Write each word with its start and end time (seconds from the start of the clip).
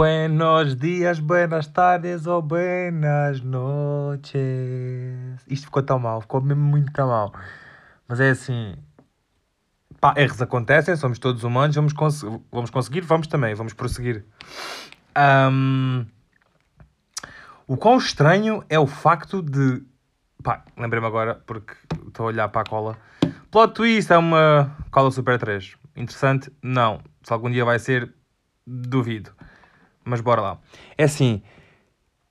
Buenos 0.00 0.76
dias, 0.76 1.20
buenas 1.20 1.66
tardes 1.66 2.26
ou 2.26 2.40
buenas 2.40 3.42
noches. 3.42 4.40
Isto 5.46 5.66
ficou 5.66 5.82
tão 5.82 5.98
mal, 5.98 6.22
ficou 6.22 6.40
mesmo 6.40 6.62
muito 6.62 6.90
tão 6.90 7.08
mal. 7.08 7.34
Mas 8.08 8.18
é 8.18 8.30
assim. 8.30 8.76
Pá, 10.00 10.14
erros 10.16 10.40
acontecem, 10.40 10.96
somos 10.96 11.18
todos 11.18 11.44
humanos, 11.44 11.76
vamos, 11.76 11.92
cons 11.92 12.22
vamos 12.50 12.70
conseguir, 12.70 13.02
vamos 13.02 13.26
também, 13.26 13.54
vamos 13.54 13.74
prosseguir. 13.74 14.24
Um, 15.52 16.06
o 17.66 17.76
quão 17.76 17.98
estranho 17.98 18.64
é 18.70 18.78
o 18.78 18.86
facto 18.86 19.42
de. 19.42 19.82
Pá, 20.42 20.64
lembrei-me 20.78 21.08
agora, 21.08 21.42
porque 21.46 21.74
estou 22.08 22.24
a 22.24 22.28
olhar 22.28 22.48
para 22.48 22.62
a 22.62 22.64
cola. 22.64 22.96
Plot 23.50 23.74
twist 23.74 24.10
é 24.10 24.16
uma 24.16 24.74
cola 24.90 25.10
Super 25.10 25.38
3. 25.38 25.76
Interessante? 25.94 26.50
Não. 26.62 27.02
Se 27.22 27.34
algum 27.34 27.50
dia 27.50 27.66
vai 27.66 27.78
ser, 27.78 28.14
duvido. 28.66 29.30
Mas 30.04 30.20
bora 30.20 30.40
lá. 30.40 30.58
É 30.96 31.04
assim, 31.04 31.42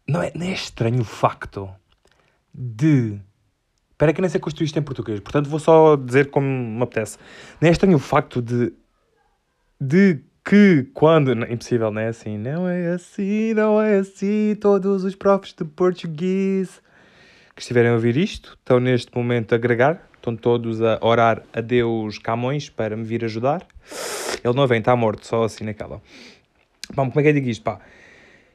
não 0.07 0.21
é, 0.21 0.31
não 0.33 0.45
é 0.45 0.51
estranho 0.53 1.01
o 1.01 1.05
facto 1.05 1.69
de. 2.53 3.19
Espera 3.91 4.13
que 4.13 4.21
nem 4.21 4.29
sei 4.29 4.39
construir 4.39 4.65
isto 4.65 4.79
em 4.79 4.81
português, 4.81 5.19
portanto 5.19 5.49
vou 5.49 5.59
só 5.59 5.95
dizer 5.95 6.29
como 6.29 6.47
me 6.47 6.81
apetece. 6.81 7.17
Não 7.61 7.67
é 7.67 7.71
estranho 7.71 7.97
o 7.97 7.99
facto 7.99 8.41
de. 8.41 8.73
de 9.79 10.21
que 10.43 10.89
quando. 10.93 11.35
Não, 11.35 11.47
impossível, 11.47 11.91
não 11.91 12.01
é 12.01 12.07
assim? 12.07 12.37
Não 12.37 12.67
é 12.67 12.93
assim, 12.93 13.53
não 13.53 13.79
é 13.79 13.97
assim. 13.97 14.55
Todos 14.59 15.03
os 15.03 15.15
profs 15.15 15.53
de 15.53 15.63
português 15.63 16.81
que 17.55 17.61
estiverem 17.61 17.91
a 17.91 17.93
ouvir 17.93 18.17
isto 18.17 18.57
estão 18.59 18.79
neste 18.79 19.15
momento 19.15 19.53
a 19.53 19.55
agregar. 19.55 20.09
Estão 20.15 20.35
todos 20.35 20.81
a 20.81 20.99
orar 21.01 21.43
a 21.53 21.61
Deus 21.61 22.17
Camões 22.17 22.69
para 22.69 22.95
me 22.97 23.03
vir 23.03 23.23
ajudar. 23.23 23.65
Ele 24.43 24.53
não 24.53 24.67
vem, 24.67 24.79
está 24.79 24.95
morto, 24.95 25.25
só 25.25 25.43
assim 25.43 25.63
naquela. 25.63 26.01
Pá, 26.95 27.05
como 27.05 27.19
é 27.19 27.23
que 27.23 27.29
eu 27.29 27.33
digo 27.33 27.47
isto, 27.47 27.63
pá? 27.63 27.79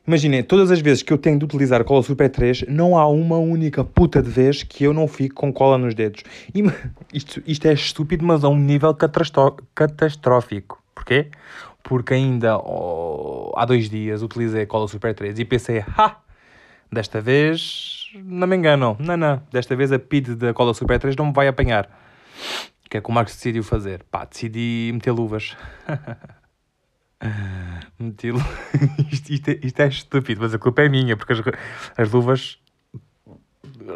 Imaginem, 0.07 0.43
todas 0.43 0.71
as 0.71 0.81
vezes 0.81 1.03
que 1.03 1.13
eu 1.13 1.17
tenho 1.17 1.39
de 1.39 1.47
utilizar 1.47 1.83
cola 1.83 2.03
Super 2.03 2.29
3, 2.29 2.67
não 2.69 2.99
há 2.99 3.09
uma 3.09 3.39
única 3.39 3.83
puta 3.83 4.23
de 4.23 4.29
vez 4.29 4.63
que 4.63 4.85
eu 4.85 4.93
não 4.93 5.09
fico 5.09 5.35
com 5.35 5.51
cola 5.51 5.79
nos 5.79 5.95
dedos. 5.95 6.23
E, 6.55 6.63
isto, 7.13 7.43
isto 7.47 7.67
é 7.67 7.73
estúpido, 7.73 8.25
mas 8.25 8.45
a 8.45 8.49
um 8.49 8.59
nível 8.59 8.95
catastrófico. 9.75 10.83
Porquê? 10.95 11.29
Porque 11.83 12.13
ainda 12.13 12.59
oh, 12.59 13.53
há 13.57 13.65
dois 13.65 13.89
dias 13.89 14.23
utilizei 14.23 14.63
a 14.63 14.67
cola 14.67 14.87
Super 14.89 15.15
3 15.15 15.39
e 15.39 15.45
pensei, 15.45 15.83
ha! 15.97 16.19
Desta 16.93 17.21
vez 17.21 18.11
não 18.15 18.47
me 18.47 18.57
engano, 18.57 18.97
não, 19.01 19.17
não. 19.17 19.43
Desta 19.51 19.75
vez 19.75 19.91
a 19.91 19.99
PID 19.99 20.37
da 20.37 20.53
cola 20.53 20.75
Super 20.75 20.99
3 20.99 21.17
não 21.17 21.27
me 21.27 21.33
vai 21.33 21.49
apanhar. 21.49 21.89
O 22.85 22.91
que 22.91 22.99
é 22.99 23.01
que 23.01 23.09
o 23.09 23.13
Marcos 23.13 23.35
decidiu 23.35 23.63
fazer? 23.65 24.05
Pá, 24.11 24.25
decidi 24.25 24.91
meter 24.93 25.13
luvas. 25.13 25.57
Meti 27.99 28.29
isto, 29.11 29.33
isto, 29.33 29.49
é, 29.49 29.59
isto 29.63 29.81
é 29.81 29.89
estúpido, 29.89 30.41
mas 30.43 30.55
a 30.55 30.59
culpa 30.59 30.83
é 30.83 30.89
minha, 30.89 31.17
porque 31.17 31.33
as, 31.33 31.41
as 31.97 32.11
luvas 32.11 32.59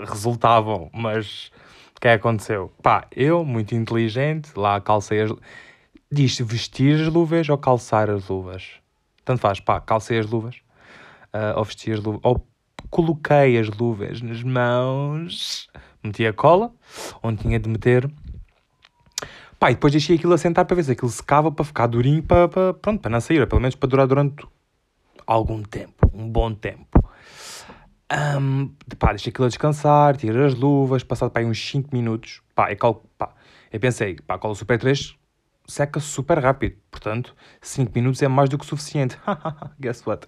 resultavam, 0.08 0.90
mas 0.92 1.50
o 1.96 2.00
que 2.00 2.08
é 2.08 2.12
que 2.12 2.20
aconteceu? 2.20 2.72
Pá, 2.82 3.06
eu, 3.14 3.44
muito 3.44 3.74
inteligente, 3.74 4.52
lá 4.56 4.80
calcei 4.80 5.22
as... 5.22 5.32
Diz 6.10 6.38
vestir 6.38 7.00
as 7.00 7.12
luvas 7.12 7.48
ou 7.48 7.58
calçar 7.58 8.08
as 8.08 8.28
luvas? 8.28 8.70
Tanto 9.24 9.40
faz, 9.40 9.60
pá, 9.60 9.78
calcei 9.80 10.18
as 10.18 10.26
luvas, 10.26 10.56
uh, 11.34 11.58
ou 11.58 11.64
vesti 11.64 11.92
as 11.92 12.00
luvas, 12.00 12.20
ou 12.22 12.46
coloquei 12.88 13.58
as 13.58 13.68
luvas 13.68 14.22
nas 14.22 14.42
mãos, 14.42 15.68
meti 16.02 16.26
a 16.26 16.32
cola, 16.32 16.72
onde 17.22 17.42
tinha 17.42 17.58
de 17.58 17.68
meter 17.68 18.10
Pá, 19.58 19.72
e 19.72 19.74
depois 19.74 19.92
deixei 19.92 20.16
aquilo 20.16 20.32
a 20.32 20.38
sentar 20.38 20.64
para 20.64 20.76
ver 20.76 20.84
se 20.84 20.92
aquilo 20.92 21.10
secava 21.10 21.50
para 21.50 21.64
ficar 21.64 21.88
durinho 21.88 22.22
para, 22.22 22.48
para, 22.48 22.74
pronto, 22.74 23.00
para 23.00 23.10
não 23.10 23.20
sair, 23.20 23.46
pelo 23.48 23.60
menos 23.60 23.74
para 23.74 23.88
durar 23.88 24.06
durante 24.06 24.46
algum 25.26 25.62
tempo, 25.62 26.08
um 26.14 26.30
bom 26.30 26.54
tempo. 26.54 26.86
Um, 28.38 28.68
pá, 28.98 29.08
deixei 29.08 29.30
aquilo 29.30 29.46
a 29.46 29.48
descansar, 29.48 30.16
tirei 30.16 30.44
as 30.44 30.54
luvas, 30.54 31.02
passado 31.02 31.30
para 31.30 31.42
aí 31.42 31.48
uns 31.48 31.58
5 31.58 31.90
minutos, 31.92 32.40
pá, 32.54 32.70
eu, 32.70 32.76
cal, 32.76 33.04
pá, 33.18 33.34
eu 33.72 33.80
pensei, 33.80 34.16
pá, 34.16 34.38
cola 34.38 34.54
Super 34.54 34.78
3 34.78 35.16
seca 35.66 36.00
super 36.00 36.38
rápido, 36.38 36.76
portanto, 36.90 37.36
5 37.60 37.92
minutos 37.94 38.22
é 38.22 38.28
mais 38.28 38.48
do 38.48 38.56
que 38.56 38.64
suficiente. 38.64 39.18
Guess 39.78 40.06
what? 40.06 40.26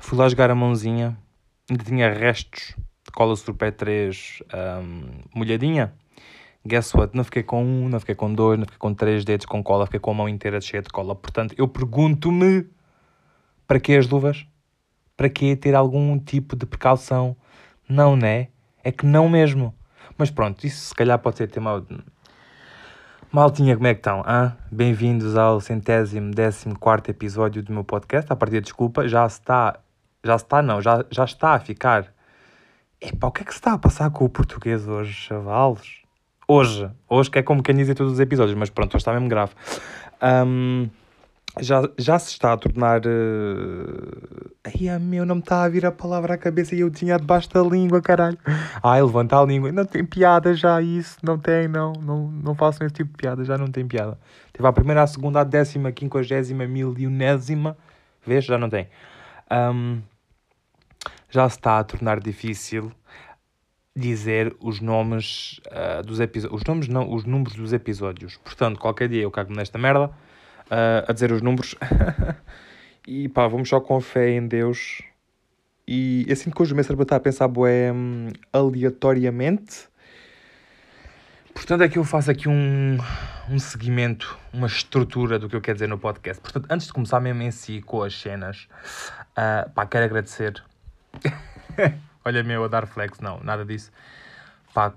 Fui 0.00 0.18
lá 0.18 0.28
jogar 0.28 0.50
a 0.50 0.54
mãozinha, 0.54 1.16
ainda 1.70 1.84
tinha 1.84 2.12
restos 2.12 2.74
de 3.04 3.12
cola 3.12 3.36
Super 3.36 3.70
3 3.70 4.42
um, 4.82 5.20
molhadinha 5.34 5.94
guess 6.66 6.94
what? 6.94 7.16
Não 7.16 7.24
fiquei 7.24 7.42
com 7.42 7.64
um, 7.64 7.88
não 7.88 8.00
fiquei 8.00 8.14
com 8.14 8.32
dois, 8.32 8.58
não 8.58 8.64
fiquei 8.64 8.78
com 8.78 8.94
três 8.94 9.24
dedos 9.24 9.46
com 9.46 9.62
cola, 9.62 9.86
fiquei 9.86 10.00
com 10.00 10.10
a 10.10 10.14
mão 10.14 10.28
inteira 10.28 10.60
cheia 10.60 10.82
de 10.82 10.90
cola. 10.90 11.14
Portanto, 11.14 11.54
eu 11.56 11.66
pergunto-me 11.68 12.66
para 13.66 13.78
que 13.80 13.94
as 13.96 14.08
luvas? 14.08 14.46
Para 15.16 15.28
que 15.28 15.56
ter 15.56 15.74
algum 15.74 16.18
tipo 16.18 16.56
de 16.56 16.64
precaução? 16.64 17.36
Não, 17.88 18.16
né? 18.16 18.48
É 18.84 18.92
que 18.92 19.04
não 19.04 19.28
mesmo. 19.28 19.74
Mas 20.16 20.30
pronto, 20.30 20.66
isso 20.66 20.86
se 20.86 20.94
calhar 20.94 21.18
pode 21.18 21.36
ser 21.36 21.50
tema. 21.50 21.84
Maltinha, 23.30 23.76
como 23.76 23.86
é 23.86 23.94
que 23.94 24.00
estão? 24.00 24.22
Ah? 24.24 24.56
Bem-vindos 24.70 25.36
ao 25.36 25.60
centésimo, 25.60 26.30
décimo 26.30 26.78
quarto 26.78 27.10
episódio 27.10 27.62
do 27.62 27.72
meu 27.72 27.84
podcast. 27.84 28.32
A 28.32 28.36
partir 28.36 28.60
desculpa, 28.60 29.06
já 29.06 29.26
está. 29.26 29.80
Já 30.24 30.36
está, 30.36 30.62
não, 30.62 30.80
já, 30.80 31.04
já 31.10 31.24
está 31.24 31.52
a 31.54 31.60
ficar. 31.60 32.12
Epá, 33.00 33.28
o 33.28 33.30
que 33.30 33.42
é 33.42 33.44
que 33.44 33.52
se 33.52 33.58
está 33.58 33.74
a 33.74 33.78
passar 33.78 34.10
com 34.10 34.24
o 34.24 34.28
português 34.28 34.88
hoje, 34.88 35.12
chavalos? 35.12 36.07
Hoje, 36.48 36.90
hoje 37.08 37.30
que 37.30 37.38
é 37.38 37.42
como 37.42 37.62
quem 37.62 37.76
diz 37.76 37.88
em 37.88 37.94
todos 37.94 38.14
os 38.14 38.20
episódios, 38.20 38.56
mas 38.56 38.70
pronto, 38.70 38.94
hoje 38.94 39.02
está 39.02 39.12
mesmo 39.12 39.28
grave. 39.28 39.52
Um, 40.22 40.88
já, 41.60 41.82
já 41.98 42.18
se 42.18 42.30
está 42.30 42.52
a 42.52 42.56
tornar. 42.56 43.02
Uh... 43.06 44.50
Ai, 44.64 44.88
a 44.88 44.98
meu, 44.98 45.26
não 45.26 45.36
me 45.36 45.40
está 45.40 45.64
a 45.64 45.68
vir 45.68 45.84
a 45.84 45.92
palavra 45.92 46.34
à 46.34 46.38
cabeça 46.38 46.74
e 46.74 46.80
eu 46.80 46.90
tinha 46.90 47.16
debaixo 47.18 47.50
da 47.50 47.62
língua, 47.62 48.00
caralho. 48.00 48.38
Ai, 48.82 49.02
levanta 49.02 49.38
a 49.38 49.44
língua. 49.44 49.70
Não 49.72 49.84
tem 49.84 50.04
piada 50.04 50.54
já 50.54 50.80
isso, 50.80 51.18
não 51.22 51.38
tem, 51.38 51.68
não. 51.68 51.92
Não, 51.92 52.28
não 52.28 52.54
façam 52.54 52.86
esse 52.86 52.94
tipo 52.94 53.10
de 53.10 53.16
piada, 53.16 53.44
já 53.44 53.58
não 53.58 53.66
tem 53.66 53.86
piada. 53.86 54.18
Teve 54.52 54.66
a 54.66 54.72
primeira, 54.72 55.02
a 55.02 55.06
segunda, 55.06 55.40
a 55.40 55.44
décima, 55.44 55.88
a 55.88 55.92
quinquagésima, 55.92 56.66
milionésima. 56.66 57.76
Vês? 58.26 58.44
Já 58.44 58.58
não 58.58 58.68
tem. 58.68 58.88
Um, 59.50 60.00
já 61.30 61.48
se 61.48 61.56
está 61.56 61.78
a 61.78 61.84
tornar 61.84 62.20
difícil 62.20 62.92
dizer 63.98 64.54
os 64.60 64.80
nomes 64.80 65.60
uh, 65.66 66.02
dos 66.02 66.20
episódios. 66.20 66.60
Os 66.60 66.66
nomes 66.66 66.88
não, 66.88 67.12
os 67.12 67.24
números 67.24 67.54
dos 67.54 67.72
episódios. 67.72 68.36
Portanto, 68.38 68.78
qualquer 68.78 69.08
dia 69.08 69.22
eu 69.22 69.30
cago 69.30 69.52
nesta 69.52 69.76
merda 69.78 70.06
uh, 70.06 71.04
a 71.06 71.12
dizer 71.12 71.32
os 71.32 71.42
números. 71.42 71.74
e 73.06 73.28
pá, 73.28 73.46
vamos 73.48 73.68
só 73.68 73.80
com 73.80 74.00
fé 74.00 74.30
em 74.30 74.46
Deus. 74.46 75.02
E 75.86 76.26
assim 76.30 76.50
que 76.50 76.62
hoje 76.62 76.72
o 76.72 76.74
meu 76.74 76.84
cérebro 76.84 77.02
está 77.02 77.16
a 77.16 77.20
pensar 77.20 77.48
bué, 77.48 77.92
um, 77.92 78.28
aleatoriamente. 78.52 79.88
Portanto, 81.54 81.82
é 81.82 81.88
que 81.88 81.98
eu 81.98 82.04
faço 82.04 82.30
aqui 82.30 82.48
um, 82.48 82.98
um 83.50 83.58
seguimento, 83.58 84.38
uma 84.52 84.66
estrutura 84.68 85.38
do 85.38 85.48
que 85.48 85.56
eu 85.56 85.60
quero 85.60 85.76
dizer 85.76 85.88
no 85.88 85.98
podcast. 85.98 86.40
Portanto, 86.40 86.66
antes 86.70 86.86
de 86.86 86.92
começar 86.92 87.18
mesmo 87.20 87.42
em 87.42 87.50
si 87.50 87.82
com 87.82 88.02
as 88.02 88.14
cenas, 88.14 88.68
uh, 89.32 89.68
pá, 89.70 89.86
quero 89.86 90.04
agradecer. 90.04 90.62
olha 92.28 92.42
meu 92.42 92.64
a 92.64 92.68
dar 92.68 92.86
flex, 92.86 93.18
não, 93.20 93.40
nada 93.42 93.64
disso. 93.64 93.90
Pá, 94.74 94.92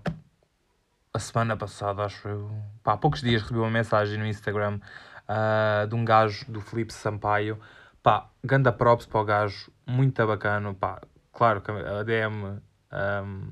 a 1.14 1.20
semana 1.20 1.56
passada, 1.56 2.04
acho 2.04 2.28
eu, 2.28 2.52
pá, 2.84 2.94
há 2.94 2.98
poucos 2.98 3.22
dias 3.22 3.42
recebi 3.42 3.60
uma 3.60 3.70
mensagem 3.70 4.18
no 4.18 4.26
Instagram 4.26 4.80
uh, 5.28 5.88
de 5.88 5.96
um 5.96 6.04
gajo 6.04 6.46
do 6.52 6.60
Felipe 6.60 6.94
Sampaio, 6.94 7.58
pá, 8.04 8.30
ganda 8.44 8.72
props 8.72 9.06
para 9.06 9.22
o 9.22 9.26
gajo, 9.26 9.72
muito 9.88 10.28
bacana, 10.28 10.74
pá, 10.74 11.02
claro 11.32 11.62
que 11.62 11.72
a 11.72 12.04
DM... 12.04 12.62
Um... 12.92 13.50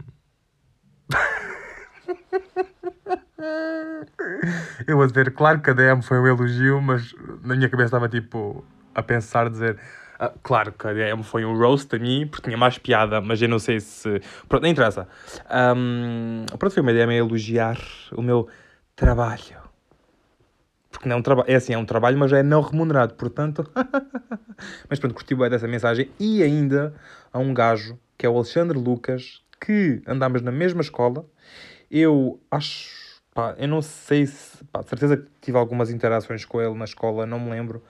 eu 4.85 4.97
vou 4.97 5.07
dizer, 5.07 5.33
claro 5.33 5.61
que 5.61 5.69
a 5.69 5.73
DM 5.73 6.01
foi 6.01 6.19
um 6.19 6.27
elogio, 6.27 6.81
mas 6.81 7.15
na 7.43 7.55
minha 7.55 7.69
cabeça 7.69 7.87
estava 7.87 8.09
tipo 8.09 8.65
a 8.93 9.01
pensar, 9.01 9.49
dizer 9.49 9.79
Uh, 10.19 10.37
claro 10.43 10.73
que 10.73 10.85
a 10.85 11.23
foi 11.23 11.45
um 11.45 11.57
roast 11.57 11.95
a 11.95 11.99
mim, 11.99 12.27
porque 12.27 12.47
tinha 12.47 12.57
mais 12.57 12.77
piada, 12.77 13.21
mas 13.21 13.41
eu 13.41 13.47
não 13.47 13.57
sei 13.57 13.79
se. 13.79 14.21
Pronto, 14.49 14.63
não 14.63 14.69
interessa. 14.69 15.07
Um, 15.49 16.45
pronto, 16.57 16.73
foi 16.73 16.81
uma 16.81 16.91
ideia 16.91 17.07
a 17.07 17.13
elogiar 17.13 17.79
o 18.11 18.21
meu 18.21 18.49
trabalho. 18.95 19.57
Porque 20.91 21.07
não 21.07 21.15
é 21.15 21.19
um 21.19 21.21
trabalho. 21.21 21.49
É 21.49 21.55
assim, 21.55 21.73
é 21.73 21.77
um 21.77 21.85
trabalho, 21.85 22.17
mas 22.17 22.33
é 22.33 22.43
não 22.43 22.61
remunerado, 22.61 23.13
portanto. 23.13 23.69
mas 24.89 24.99
pronto, 24.99 25.13
curti 25.15 25.33
bem 25.35 25.49
dessa 25.49 25.67
mensagem. 25.67 26.09
E 26.19 26.43
ainda 26.43 26.93
há 27.31 27.39
um 27.39 27.53
gajo, 27.53 27.97
que 28.17 28.25
é 28.25 28.29
o 28.29 28.35
Alexandre 28.35 28.77
Lucas, 28.77 29.41
que 29.61 30.01
andámos 30.05 30.41
na 30.41 30.51
mesma 30.51 30.81
escola. 30.81 31.25
Eu 31.89 32.41
acho. 32.51 33.21
Pá, 33.33 33.55
eu 33.57 33.69
não 33.69 33.81
sei 33.81 34.25
se. 34.25 34.65
Pá, 34.65 34.81
de 34.81 34.89
certeza 34.89 35.15
que 35.15 35.27
tive 35.41 35.57
algumas 35.57 35.89
interações 35.89 36.43
com 36.43 36.61
ele 36.61 36.73
na 36.73 36.85
escola, 36.85 37.25
não 37.25 37.39
me 37.39 37.51
lembro. 37.51 37.81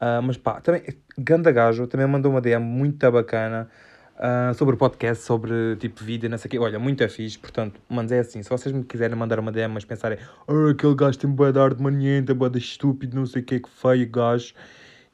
Uh, 0.00 0.20
mas 0.22 0.36
pá, 0.36 0.60
também, 0.60 0.82
ganda 1.18 1.50
gajo, 1.50 1.86
também 1.86 2.06
mandou 2.06 2.30
uma 2.30 2.40
DM 2.40 2.62
muito 2.62 3.10
bacana 3.10 3.68
uh, 4.16 4.54
sobre 4.54 4.76
podcast, 4.76 5.24
sobre 5.24 5.76
tipo 5.76 6.04
vídeo, 6.04 6.28
não 6.28 6.38
sei 6.38 6.48
o 6.48 6.50
quê. 6.50 6.58
Olha, 6.58 6.78
muito 6.78 7.08
fixe, 7.08 7.38
portanto, 7.38 7.80
mas 7.88 8.12
é 8.12 8.20
assim, 8.20 8.42
se 8.42 8.50
vocês 8.50 8.74
me 8.74 8.84
quiserem 8.84 9.16
mandar 9.16 9.38
uma 9.38 9.52
DM, 9.52 9.72
mas 9.72 9.84
pensarem, 9.84 10.18
oh, 10.46 10.68
aquele 10.70 10.94
gajo 10.94 11.18
tem 11.18 11.30
boa 11.30 11.52
de 11.52 11.58
ar 11.58 11.74
de 11.74 11.82
maniente, 11.82 12.32
boa 12.34 12.50
de 12.50 12.58
estúpido, 12.58 13.16
não 13.16 13.26
sei 13.26 13.42
o 13.42 13.44
que, 13.44 13.60
que 13.60 13.70
feio 13.70 14.08
gajo. 14.10 14.54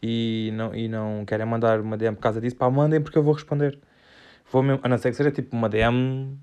e 0.02 0.50
não, 0.54 0.74
e 0.74 0.88
não 0.88 1.24
querem 1.24 1.46
mandar 1.46 1.80
uma 1.80 1.96
DM 1.96 2.16
por 2.16 2.22
causa 2.22 2.40
disso, 2.40 2.56
pá, 2.56 2.70
mandem 2.70 3.00
porque 3.00 3.18
eu 3.18 3.22
vou 3.22 3.34
responder. 3.34 3.78
Vou 4.50 4.62
mesmo, 4.62 4.80
a 4.82 4.88
não 4.88 4.98
ser 4.98 5.10
que 5.10 5.16
seja 5.16 5.30
tipo 5.30 5.56
uma 5.56 5.68
DM, 5.68 6.36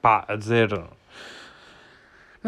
pá, 0.00 0.24
a 0.28 0.36
dizer. 0.36 0.70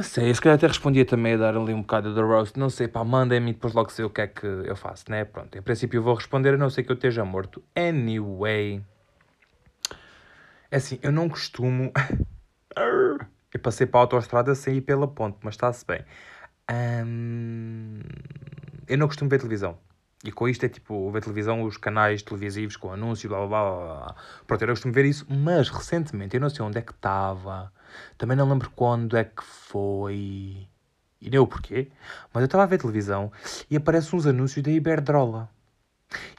Não 0.00 0.04
sei, 0.04 0.32
se 0.32 0.40
calhar 0.40 0.56
até 0.56 0.66
respondia 0.66 1.04
também 1.04 1.34
a 1.34 1.36
dar 1.36 1.54
ali 1.54 1.74
um 1.74 1.82
bocado 1.82 2.14
de 2.14 2.20
roast, 2.22 2.58
não 2.58 2.70
sei, 2.70 2.88
pá, 2.88 3.04
mandem-me 3.04 3.50
e 3.50 3.52
depois 3.52 3.74
logo 3.74 3.90
sei 3.90 4.02
o 4.02 4.08
que 4.08 4.22
é 4.22 4.26
que 4.26 4.46
eu 4.46 4.74
faço, 4.74 5.04
né? 5.10 5.26
Pronto, 5.26 5.58
em 5.58 5.60
princípio 5.60 5.98
eu 5.98 6.02
vou 6.02 6.14
responder 6.14 6.54
a 6.54 6.56
não 6.56 6.70
ser 6.70 6.84
que 6.84 6.90
eu 6.90 6.94
esteja 6.94 7.22
morto. 7.22 7.62
Anyway. 7.76 8.82
É 10.70 10.76
assim, 10.78 10.98
eu 11.02 11.12
não 11.12 11.28
costumo. 11.28 11.92
eu 13.52 13.60
passei 13.60 13.86
para 13.86 14.00
a 14.00 14.02
autostrada 14.04 14.54
sem 14.54 14.76
ir 14.76 14.80
pela 14.80 15.06
ponte, 15.06 15.36
mas 15.42 15.52
está-se 15.52 15.84
bem. 15.84 16.02
Eu 18.88 18.96
não 18.96 19.06
costumo 19.06 19.28
ver 19.28 19.36
televisão. 19.36 19.76
E 20.24 20.32
com 20.32 20.48
isto 20.48 20.64
é 20.64 20.68
tipo 20.70 21.10
ver 21.10 21.20
televisão, 21.20 21.62
os 21.62 21.76
canais 21.76 22.22
televisivos 22.22 22.74
com 22.74 22.90
anúncios, 22.90 23.28
blá 23.28 23.46
blá 23.46 23.48
blá. 23.48 23.96
blá. 23.96 24.16
Pronto, 24.46 24.62
eu 24.62 24.66
não 24.66 24.72
costumo 24.72 24.94
ver 24.94 25.04
isso, 25.04 25.26
mas 25.28 25.68
recentemente, 25.68 26.36
eu 26.36 26.40
não 26.40 26.48
sei 26.48 26.64
onde 26.64 26.78
é 26.78 26.82
que 26.82 26.92
estava, 26.92 27.70
também 28.18 28.36
não 28.36 28.48
lembro 28.48 28.70
quando 28.74 29.16
é 29.16 29.24
que 29.24 29.42
foi, 29.42 30.66
e 31.20 31.30
nem 31.30 31.38
o 31.38 31.46
porquê, 31.46 31.88
mas 32.32 32.42
eu 32.42 32.46
estava 32.46 32.64
a 32.64 32.66
ver 32.66 32.78
televisão 32.78 33.30
e 33.70 33.76
aparecem 33.76 34.18
uns 34.18 34.26
anúncios 34.26 34.64
da 34.64 34.70
Iberdrola. 34.70 35.48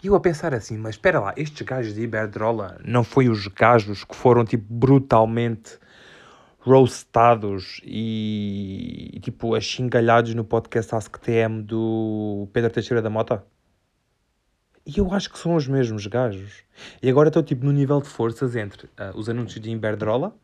E 0.03 0.07
eu 0.07 0.15
a 0.15 0.19
pensar 0.19 0.53
assim, 0.53 0.77
mas 0.77 0.95
espera 0.95 1.19
lá, 1.19 1.33
estes 1.37 1.61
gajos 1.61 1.93
de 1.93 2.01
Iberdrola 2.01 2.79
não 2.83 3.03
foi 3.03 3.29
os 3.29 3.47
gajos 3.47 4.03
que 4.03 4.15
foram 4.15 4.43
tipo 4.43 4.65
brutalmente 4.69 5.79
roastados 6.61 7.81
e, 7.83 9.19
tipo 9.21 9.55
achingalhados 9.55 10.33
no 10.35 10.43
podcast 10.43 10.93
AskTM 10.93 11.63
do 11.63 12.47
Pedro 12.53 12.69
Teixeira 12.69 13.01
da 13.01 13.09
Mota? 13.09 13.43
E 14.85 14.99
eu 14.99 15.11
acho 15.13 15.31
que 15.31 15.37
são 15.37 15.55
os 15.55 15.67
mesmos 15.67 16.05
gajos. 16.07 16.63
E 17.01 17.09
agora 17.09 17.29
estou 17.29 17.43
tipo 17.43 17.65
no 17.65 17.71
nível 17.71 18.01
de 18.01 18.07
forças 18.07 18.55
entre 18.55 18.85
uh, 18.87 19.15
os 19.15 19.29
anúncios 19.29 19.61
de 19.61 19.69
Iberdrola 19.69 20.35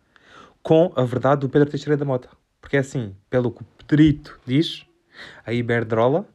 com 0.67 0.91
a 0.97 1.03
verdade 1.03 1.39
do 1.39 1.49
Pedro 1.49 1.69
Teixeira 1.69 1.95
da 1.95 2.03
Mota. 2.03 2.27
Porque 2.59 2.75
é 2.75 2.81
assim, 2.81 3.15
pelo 3.29 3.51
que 3.51 3.61
o 3.61 3.65
Pedrito 3.77 4.37
diz, 4.45 4.85
a 5.45 5.53
Iberdrola, 5.53 6.27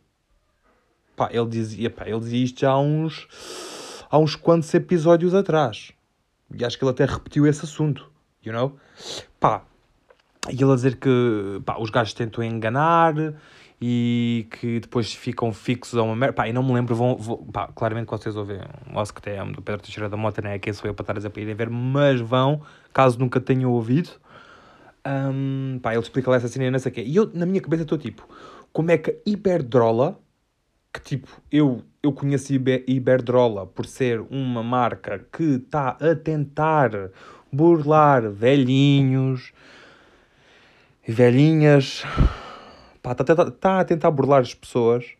pá, 1.14 1.28
ele 1.30 1.46
dizia, 1.50 1.90
pá, 1.90 2.08
ele 2.08 2.18
dizia 2.18 2.42
isto 2.42 2.60
já 2.60 2.70
há 2.70 2.80
uns, 2.80 3.28
há 4.10 4.16
uns 4.16 4.34
quantos 4.34 4.72
episódios 4.72 5.34
atrás. 5.34 5.92
E 6.50 6.64
acho 6.64 6.78
que 6.78 6.82
ele 6.82 6.92
até 6.92 7.04
repetiu 7.04 7.46
esse 7.46 7.62
assunto, 7.66 8.10
you 8.42 8.54
know? 8.54 8.74
Pá, 9.38 9.64
e 10.48 10.54
ele 10.54 10.72
a 10.72 10.76
dizer 10.76 10.96
que 10.96 11.60
pá, 11.66 11.76
os 11.78 11.90
gajos 11.90 12.14
tentam 12.14 12.42
enganar 12.42 13.14
e 13.78 14.46
que 14.50 14.80
depois 14.80 15.12
ficam 15.12 15.52
fixos 15.52 15.98
a 15.98 16.02
uma 16.02 16.16
merda. 16.16 16.32
Pá, 16.32 16.48
e 16.48 16.54
não 16.54 16.62
me 16.62 16.72
lembro, 16.72 16.94
vão, 16.94 17.18
vão 17.18 17.36
pá, 17.52 17.68
claramente 17.74 18.06
que 18.06 18.12
vocês 18.12 18.34
ouvem 18.34 18.60
o 18.90 18.98
OSCTM 18.98 19.52
do 19.52 19.60
Pedro 19.60 19.82
Teixeira 19.82 20.08
da 20.08 20.16
Mota, 20.16 20.40
né? 20.40 20.58
Quem 20.58 20.72
sou 20.72 20.88
eu 20.88 20.94
para 20.94 21.02
estar 21.02 21.12
a 21.12 21.16
dizer 21.16 21.28
para 21.28 21.42
irem 21.42 21.54
ver, 21.54 21.68
mas 21.68 22.18
vão, 22.18 22.62
caso 22.94 23.18
nunca 23.18 23.38
tenham 23.38 23.70
ouvido. 23.70 24.21
Um, 25.06 25.78
pá, 25.82 25.92
ele 25.92 26.02
explica 26.02 26.30
lá 26.30 26.36
essa 26.36 26.48
cena 26.48 26.66
e 26.66 26.70
não 26.70 26.78
sei 26.78 26.92
o 26.92 26.94
quê. 26.94 27.02
E 27.02 27.16
eu, 27.16 27.30
na 27.34 27.46
minha 27.46 27.60
cabeça, 27.60 27.82
estou 27.82 27.98
tipo, 27.98 28.28
como 28.72 28.90
é 28.90 28.98
que 28.98 29.10
a 29.10 29.14
Iberdrola, 29.26 30.18
que 30.92 31.00
tipo, 31.00 31.28
eu, 31.50 31.82
eu 32.02 32.12
conheci 32.12 32.54
Iberdrola 32.86 33.66
por 33.66 33.86
ser 33.86 34.20
uma 34.30 34.62
marca 34.62 35.18
que 35.32 35.56
está 35.56 35.90
a 36.00 36.14
tentar 36.14 36.90
burlar 37.52 38.30
velhinhos, 38.30 39.52
velhinhas 41.06 42.04
está 43.10 43.14
tá, 43.24 43.50
tá 43.50 43.80
a 43.80 43.84
tentar 43.84 44.10
burlar 44.10 44.42
as 44.42 44.54
pessoas. 44.54 45.14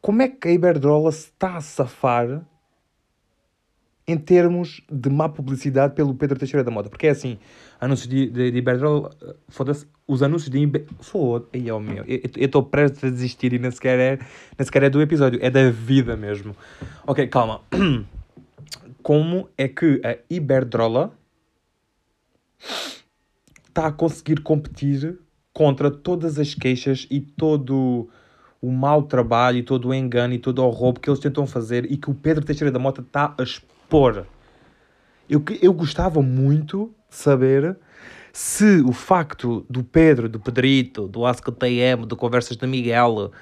Como 0.00 0.22
é 0.22 0.28
que 0.28 0.48
a 0.48 0.52
Iberdrola 0.52 1.12
se 1.12 1.26
está 1.26 1.56
a 1.56 1.60
safar 1.60 2.42
em 4.08 4.16
termos 4.16 4.80
de 4.90 5.10
má 5.10 5.28
publicidade 5.28 5.94
pelo 5.94 6.14
Pedro 6.14 6.38
Teixeira 6.38 6.64
da 6.64 6.70
Mota? 6.70 6.88
Porque 6.88 7.06
é 7.06 7.10
assim, 7.10 7.38
anúncios 7.78 8.08
de, 8.08 8.30
de, 8.30 8.50
de 8.50 8.58
Iberdrola, 8.58 9.10
foda-se, 9.48 9.86
os 10.06 10.22
anúncios 10.22 10.50
de 10.50 10.58
Iberdrola, 10.60 10.96
foda-se, 11.00 11.70
oh 11.70 11.78
meu, 11.78 12.04
eu 12.06 12.20
estou 12.34 12.62
prestes 12.62 13.04
a 13.04 13.10
desistir 13.10 13.52
e 13.52 13.58
nem 13.58 13.70
sequer, 13.70 13.98
é, 13.98 14.18
nem 14.58 14.64
sequer 14.64 14.84
é 14.84 14.90
do 14.90 15.02
episódio, 15.02 15.38
é 15.42 15.50
da 15.50 15.70
vida 15.70 16.16
mesmo. 16.16 16.56
Ok, 17.06 17.26
calma. 17.28 17.60
Como 19.02 19.48
é 19.58 19.68
que 19.68 20.00
a 20.02 20.16
Iberdrola 20.30 21.12
está 23.68 23.88
a 23.88 23.92
conseguir 23.92 24.40
competir 24.40 25.18
contra 25.52 25.90
todas 25.90 26.38
as 26.38 26.54
queixas 26.54 27.06
e 27.10 27.20
todo 27.20 28.08
o 28.60 28.70
mau 28.72 29.02
trabalho 29.02 29.58
e 29.58 29.62
todo 29.62 29.88
o 29.88 29.94
engano 29.94 30.34
e 30.34 30.38
todo 30.38 30.64
o 30.64 30.70
roubo 30.70 30.98
que 30.98 31.08
eles 31.08 31.20
tentam 31.20 31.46
fazer 31.46 31.90
e 31.90 31.96
que 31.96 32.10
o 32.10 32.14
Pedro 32.14 32.44
Teixeira 32.44 32.72
da 32.72 32.78
Mota 32.78 33.02
está 33.02 33.34
a 33.38 33.42
expor. 33.42 33.77
Eu, 35.28 35.42
eu 35.60 35.72
gostava 35.72 36.22
muito 36.22 36.94
de 37.08 37.16
saber 37.16 37.76
se 38.32 38.80
o 38.82 38.92
facto 38.92 39.66
do 39.68 39.82
Pedro, 39.82 40.28
do 40.28 40.40
Pedrito, 40.40 41.08
do 41.08 41.26
AskTM, 41.26 42.06
do 42.06 42.16
Conversas 42.16 42.56
da 42.56 42.66
Miguel 42.66 43.32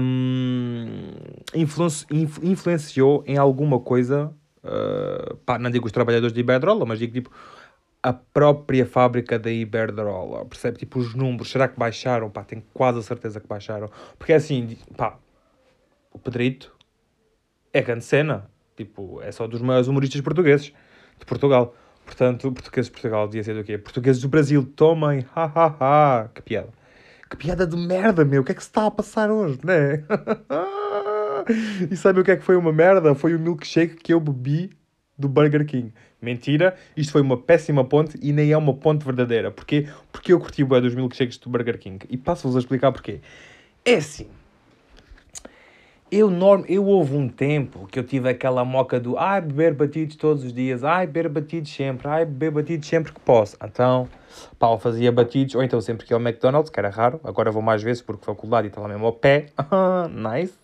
um, 0.00 0.86
influenci, 1.54 2.06
influenciou 2.42 3.22
em 3.26 3.36
alguma 3.36 3.80
coisa, 3.80 4.32
uh, 4.64 5.36
pá, 5.38 5.58
não 5.58 5.70
digo 5.70 5.86
os 5.86 5.92
trabalhadores 5.92 6.32
de 6.32 6.40
Iberdrola, 6.40 6.84
mas 6.86 6.98
digo 6.98 7.12
tipo 7.12 7.30
a 8.02 8.12
própria 8.12 8.86
fábrica 8.86 9.38
da 9.38 9.50
Iberdrola, 9.50 10.44
percebe? 10.44 10.78
Tipo, 10.78 11.00
os 11.00 11.14
números, 11.14 11.50
será 11.50 11.66
que 11.66 11.78
baixaram? 11.78 12.30
Pá, 12.30 12.44
tenho 12.44 12.62
quase 12.72 12.98
a 13.00 13.02
certeza 13.02 13.40
que 13.40 13.46
baixaram. 13.46 13.90
Porque 14.16 14.32
é 14.32 14.36
assim, 14.36 14.78
pá, 14.96 15.18
o 16.12 16.18
Pedrito 16.18 16.74
é 17.72 17.82
grande 17.82 18.04
cena. 18.04 18.48
Tipo, 18.78 19.20
é 19.22 19.32
só 19.32 19.48
dos 19.48 19.60
maiores 19.60 19.88
humoristas 19.88 20.20
portugueses 20.20 20.72
de 21.18 21.26
Portugal. 21.26 21.74
Portanto, 22.06 22.52
portugueses 22.52 22.86
de 22.86 22.92
Portugal 22.92 23.26
devia 23.26 23.42
ser 23.42 23.56
do 23.56 23.64
quê? 23.64 23.76
Portugueses 23.76 24.22
do 24.22 24.28
Brasil, 24.28 24.64
tomem, 24.64 25.26
ha, 25.34 25.50
ha, 25.52 25.76
ha. 25.80 26.28
Que 26.28 26.40
piada. 26.40 26.68
Que 27.28 27.36
piada 27.36 27.66
de 27.66 27.76
merda, 27.76 28.24
meu. 28.24 28.42
O 28.42 28.44
que 28.44 28.52
é 28.52 28.54
que 28.54 28.62
se 28.62 28.68
está 28.68 28.86
a 28.86 28.90
passar 28.90 29.32
hoje, 29.32 29.58
né? 29.64 30.04
e 31.90 31.96
sabe 31.96 32.20
o 32.20 32.24
que 32.24 32.30
é 32.30 32.36
que 32.36 32.44
foi 32.44 32.56
uma 32.56 32.72
merda? 32.72 33.16
Foi 33.16 33.34
o 33.34 33.38
milkshake 33.40 33.96
que 33.96 34.14
eu 34.14 34.20
bebi 34.20 34.70
do 35.18 35.28
Burger 35.28 35.66
King. 35.66 35.92
Mentira, 36.22 36.76
isto 36.96 37.10
foi 37.10 37.20
uma 37.20 37.36
péssima 37.36 37.84
ponte 37.84 38.16
e 38.22 38.32
nem 38.32 38.52
é 38.52 38.56
uma 38.56 38.74
ponte 38.74 39.04
verdadeira. 39.04 39.50
Porquê? 39.50 39.88
Porque 40.12 40.32
eu 40.32 40.38
curti 40.38 40.62
o 40.62 40.80
dos 40.80 40.94
milkshakes 40.94 41.36
do 41.38 41.50
Burger 41.50 41.78
King. 41.78 42.06
E 42.08 42.16
passo-vos 42.16 42.54
a 42.54 42.60
explicar 42.60 42.92
porquê. 42.92 43.20
É 43.84 43.94
assim. 43.96 44.28
Eu, 46.10 46.30
norm... 46.30 46.64
eu 46.68 46.86
houve 46.86 47.14
um 47.14 47.28
tempo 47.28 47.86
que 47.86 47.98
eu 47.98 48.04
tive 48.04 48.30
aquela 48.30 48.64
moca 48.64 48.98
do 48.98 49.18
ai, 49.18 49.40
beber 49.42 49.74
batidos 49.74 50.16
todos 50.16 50.42
os 50.42 50.52
dias, 50.52 50.82
ai, 50.82 51.06
beber 51.06 51.28
batidos 51.28 51.70
sempre, 51.70 52.08
ai, 52.08 52.24
beber 52.24 52.50
batidos 52.50 52.88
sempre 52.88 53.12
que 53.12 53.20
posso. 53.20 53.56
Então, 53.62 54.08
pá, 54.58 54.70
eu 54.70 54.78
fazia 54.78 55.12
batidos, 55.12 55.54
ou 55.54 55.62
então 55.62 55.80
sempre 55.80 56.06
que 56.06 56.12
ia 56.12 56.16
ao 56.16 56.22
McDonald's, 56.22 56.70
que 56.70 56.80
era 56.80 56.88
raro, 56.88 57.20
agora 57.22 57.50
vou 57.50 57.60
mais 57.60 57.82
vezes 57.82 58.00
porque 58.00 58.24
faculdade 58.24 58.68
e 58.68 58.70
está 58.70 58.80
lá 58.80 58.88
mesmo 58.88 59.04
ao 59.04 59.12
pé. 59.12 59.46
nice. 60.10 60.54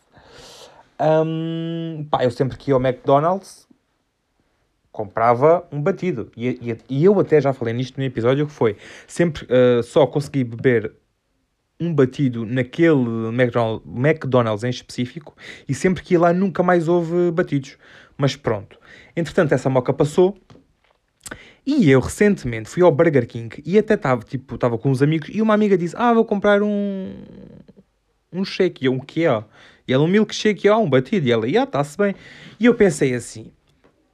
Um, 0.99 2.07
pá, 2.11 2.25
eu 2.25 2.31
sempre 2.31 2.57
que 2.57 2.71
ia 2.71 2.75
ao 2.75 2.81
McDonald's, 2.81 3.69
comprava 4.91 5.67
um 5.73 5.83
batido. 5.83 6.31
E, 6.37 6.49
e, 6.49 6.79
e, 6.89 7.05
eu 7.05 7.19
até 7.19 7.41
já 7.41 7.53
falei 7.53 7.75
nisto 7.75 7.99
no 7.99 8.05
episódio 8.05 8.47
que 8.47 8.53
foi 8.53 8.77
sempre 9.07 9.45
uh, 9.45 9.83
só 9.83 10.07
consegui 10.07 10.45
beber 10.45 10.95
um 11.81 11.93
batido 11.93 12.47
naquele 12.47 13.29
McDonald's 13.85 14.65
em 14.65 14.71
específico 14.71 15.37
e 15.69 15.75
sempre 15.75 16.03
que 16.03 16.15
ia 16.15 16.21
lá 16.21 16.33
nunca 16.33 16.63
mais 16.63 16.89
houve 16.89 17.31
batidos. 17.31 17.77
Mas 18.17 18.37
pronto. 18.37 18.79
Entretanto, 19.17 19.53
essa 19.53 19.69
moca 19.69 19.93
passou. 19.93 20.37
E 21.67 21.91
eu 21.91 21.99
recentemente 21.99 22.69
fui 22.69 22.83
ao 22.83 22.93
Burger 22.93 23.27
King 23.27 23.63
e 23.65 23.79
até 23.79 23.95
estava 23.95 24.23
tipo, 24.23 24.59
com 24.79 24.91
uns 24.91 25.01
amigos 25.01 25.31
e 25.33 25.41
uma 25.41 25.55
amiga 25.55 25.79
disse: 25.79 25.95
Ah, 25.97 26.13
vou 26.13 26.25
comprar 26.25 26.63
um, 26.63 27.15
um 28.33 28.45
shake. 28.45 28.85
E 28.85 28.87
eu, 28.87 28.93
um 28.93 29.01
que 29.01 29.25
é? 29.25 29.45
E 29.89 29.93
ela, 29.93 30.05
um 30.05 30.09
milkshake, 30.09 30.67
e 30.67 30.71
um 30.71 30.89
batido. 30.89 31.27
E 31.27 31.33
ela, 31.33 31.47
ah, 31.47 31.65
está-se 31.65 31.97
bem. 31.97 32.15
E 32.61 32.67
eu 32.67 32.75
pensei 32.75 33.15
assim: 33.15 33.51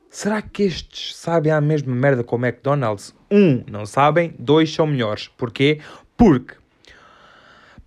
Será 0.08 0.40
que 0.40 0.62
estes 0.62 1.16
sabem 1.16 1.52
a 1.52 1.60
mesma 1.60 1.94
merda 1.94 2.22
com 2.22 2.36
o 2.36 2.44
McDonald's? 2.44 3.14
Um, 3.30 3.64
não 3.68 3.84
sabem. 3.84 4.34
Dois, 4.38 4.72
são 4.72 4.86
melhores. 4.86 5.28
Porquê? 5.28 5.80
Porque... 6.16 6.59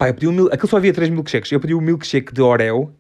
Pá, 0.03 0.10
eu 0.10 0.13
pedi 0.13 0.27
um 0.27 0.33
mil... 0.33 0.48
Aquilo 0.48 0.67
só 0.67 0.75
havia 0.75 0.91
três 0.91 1.10
milkshakes. 1.10 1.50
Eu 1.50 1.62
pedi 1.62 1.74
um 1.74 1.79
milkshake 1.79 2.33
de 2.33 2.41
Oreo 2.41 2.91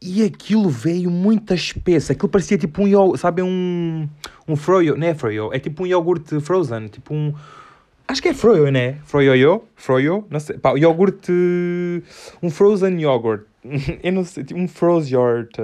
e 0.00 0.22
aquilo 0.22 0.68
veio 0.70 1.10
muito 1.10 1.52
espesso. 1.52 2.12
Aquilo 2.12 2.28
parecia 2.28 2.56
tipo 2.56 2.82
um 2.82 2.86
iogurte, 2.86 3.20
sabem, 3.20 3.44
um... 3.44 4.08
Um 4.46 4.54
froyo, 4.54 4.96
não 4.96 5.08
é 5.08 5.12
froyo, 5.12 5.52
é 5.52 5.58
tipo 5.58 5.82
um 5.82 5.86
iogurte 5.88 6.40
frozen, 6.40 6.86
tipo 6.86 7.12
um... 7.12 7.34
Acho 8.06 8.22
que 8.22 8.28
é 8.28 8.34
froyo, 8.34 8.70
né? 8.70 8.98
Froyo, 9.04 9.64
froyo, 9.74 10.24
não 10.30 10.38
sei. 10.38 10.56
Pá, 10.56 10.78
iogurte... 10.78 11.32
Um 12.40 12.48
frozen 12.48 12.96
yogurt. 13.00 13.42
eu 14.00 14.12
não 14.12 14.24
sei, 14.24 14.44
tipo 14.44 14.60
um 14.60 14.68
froze 14.68 15.12
yogurt, 15.12 15.56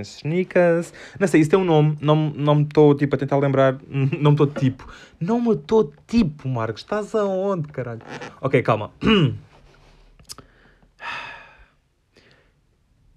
sneakers, 0.00 0.92
não 1.18 1.28
sei, 1.28 1.40
isso 1.40 1.50
tem 1.50 1.58
um 1.58 1.64
nome, 1.64 1.96
não, 2.00 2.30
não 2.30 2.54
me 2.54 2.62
estou 2.62 2.94
tipo 2.94 3.16
a 3.16 3.18
tentar 3.18 3.38
lembrar, 3.38 3.76
não 3.90 4.30
me 4.30 4.34
estou 4.34 4.46
tipo, 4.46 4.88
não 5.20 5.40
me 5.40 5.54
estou 5.54 5.92
tipo, 6.06 6.48
Marcos, 6.48 6.82
estás 6.82 7.12
aonde, 7.12 7.66
caralho? 7.68 8.02
Ok, 8.40 8.62
calma. 8.62 8.92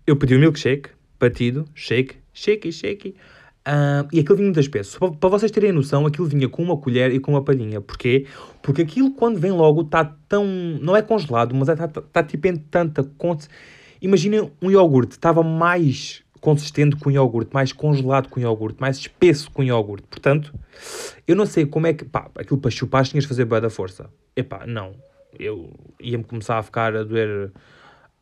Eu 0.06 0.18
pedi 0.18 0.36
um 0.36 0.40
milkshake, 0.40 0.90
batido, 1.18 1.66
shake, 1.74 2.18
shake, 2.34 2.72
shake. 2.74 3.16
Uh, 3.66 4.04
e 4.12 4.20
aquilo 4.20 4.36
vinha 4.36 4.48
muito 4.48 4.60
espesso. 4.60 5.00
Para, 5.00 5.30
vocês 5.30 5.50
terem 5.50 5.72
noção, 5.72 6.06
aquilo 6.06 6.28
vinha 6.28 6.50
com 6.50 6.62
uma 6.62 6.76
colher 6.76 7.14
e 7.14 7.20
com 7.22 7.32
uma 7.32 7.42
palhinha. 7.42 7.80
Porquê? 7.80 8.28
Porque 8.62 8.82
aquilo, 8.82 9.12
quando 9.12 9.40
vem 9.40 9.52
logo, 9.52 9.84
está 9.84 10.04
tão. 10.28 10.46
Não 10.82 10.94
é 10.94 11.02
congelado, 11.02 11.56
mas 11.56 11.70
está 11.70 11.86
é, 11.86 11.88
tá, 11.88 12.02
tá, 12.02 12.24
tipo 12.24 12.48
em 12.48 12.58
tanta. 12.58 13.10
Imaginem 14.02 14.52
um 14.62 14.70
iogurte, 14.70 15.14
estava 15.14 15.42
mais 15.42 16.22
consistente 16.42 16.98
com 16.98 17.10
iogurte, 17.10 17.54
mais 17.54 17.72
congelado 17.72 18.28
com 18.28 18.42
iogurte, 18.42 18.82
mais 18.82 18.98
espesso 18.98 19.50
com 19.50 19.64
iogurte. 19.64 20.06
Portanto, 20.10 20.54
eu 21.26 21.38
não 21.38 21.46
sei 21.46 21.66
como 21.66 21.88
é 21.88 21.94
que. 21.94 22.04
Pá, 22.04 22.30
aquilo 22.36 22.60
para 22.60 22.70
chupar 22.70 23.06
tinhas 23.06 23.24
de 23.24 23.30
fazer 23.30 23.46
bem 23.46 23.62
da 23.62 23.70
força. 23.70 24.10
Epá, 24.36 24.66
não. 24.68 24.94
Eu 25.40 25.72
ia-me 26.02 26.26
começar 26.26 26.60
a 26.60 26.64
ficar 26.64 26.94
a 26.94 27.04
doer 27.06 27.50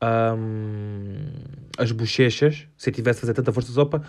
um, 0.03 1.25
as 1.77 1.91
bochechas 1.91 2.67
se 2.75 2.89
eu 2.89 2.93
tivesse 2.93 3.19
a 3.19 3.21
fazer 3.21 3.33
tanta 3.33 3.51
força 3.51 3.69
de 3.69 3.75
sopa. 3.75 4.01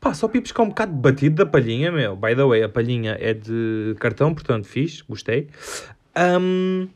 Pá, 0.00 0.14
só 0.14 0.28
para 0.28 0.40
buscar 0.40 0.62
um 0.62 0.68
bocado 0.68 0.92
de 0.92 0.98
batido 0.98 1.36
da 1.36 1.46
palhinha, 1.46 1.92
meu. 1.92 2.16
By 2.16 2.34
the 2.34 2.44
way, 2.44 2.62
a 2.62 2.68
palhinha 2.68 3.18
é 3.20 3.34
de 3.34 3.94
cartão, 3.98 4.32
portanto, 4.32 4.66
fiz, 4.66 5.02
gostei. 5.02 5.48
Um, 6.16 6.88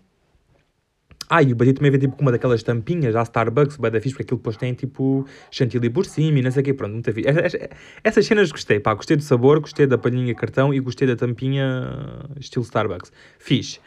ah, 1.28 1.42
e 1.42 1.52
o 1.52 1.56
batido 1.56 1.78
também 1.78 1.90
vem 1.90 2.00
tipo 2.00 2.16
com 2.16 2.22
uma 2.22 2.32
daquelas 2.32 2.62
tampinhas 2.62 3.16
à 3.16 3.22
Starbucks, 3.22 3.76
bem 3.78 3.90
da 3.90 4.00
fixe, 4.00 4.14
porque 4.14 4.24
aquilo 4.24 4.38
depois 4.38 4.56
tem 4.56 4.74
tipo 4.74 5.26
chantilly 5.50 5.88
por 5.88 6.04
cima 6.04 6.38
e 6.38 6.42
não 6.42 6.50
sei 6.50 6.60
o 6.60 6.64
quê, 6.64 6.74
pronto, 6.74 6.92
muito 6.92 7.12
fixe. 7.12 7.28
Essas 8.02 8.26
cenas 8.26 8.52
gostei, 8.52 8.78
pá, 8.78 8.94
gostei 8.94 9.16
do 9.16 9.22
sabor, 9.22 9.60
gostei 9.60 9.86
da 9.86 9.98
palhinha 9.98 10.34
cartão 10.34 10.72
e 10.72 10.80
gostei 10.80 11.08
da 11.08 11.16
tampinha 11.16 12.24
estilo 12.38 12.64
Starbucks. 12.64 13.10
Fixe. 13.38 13.80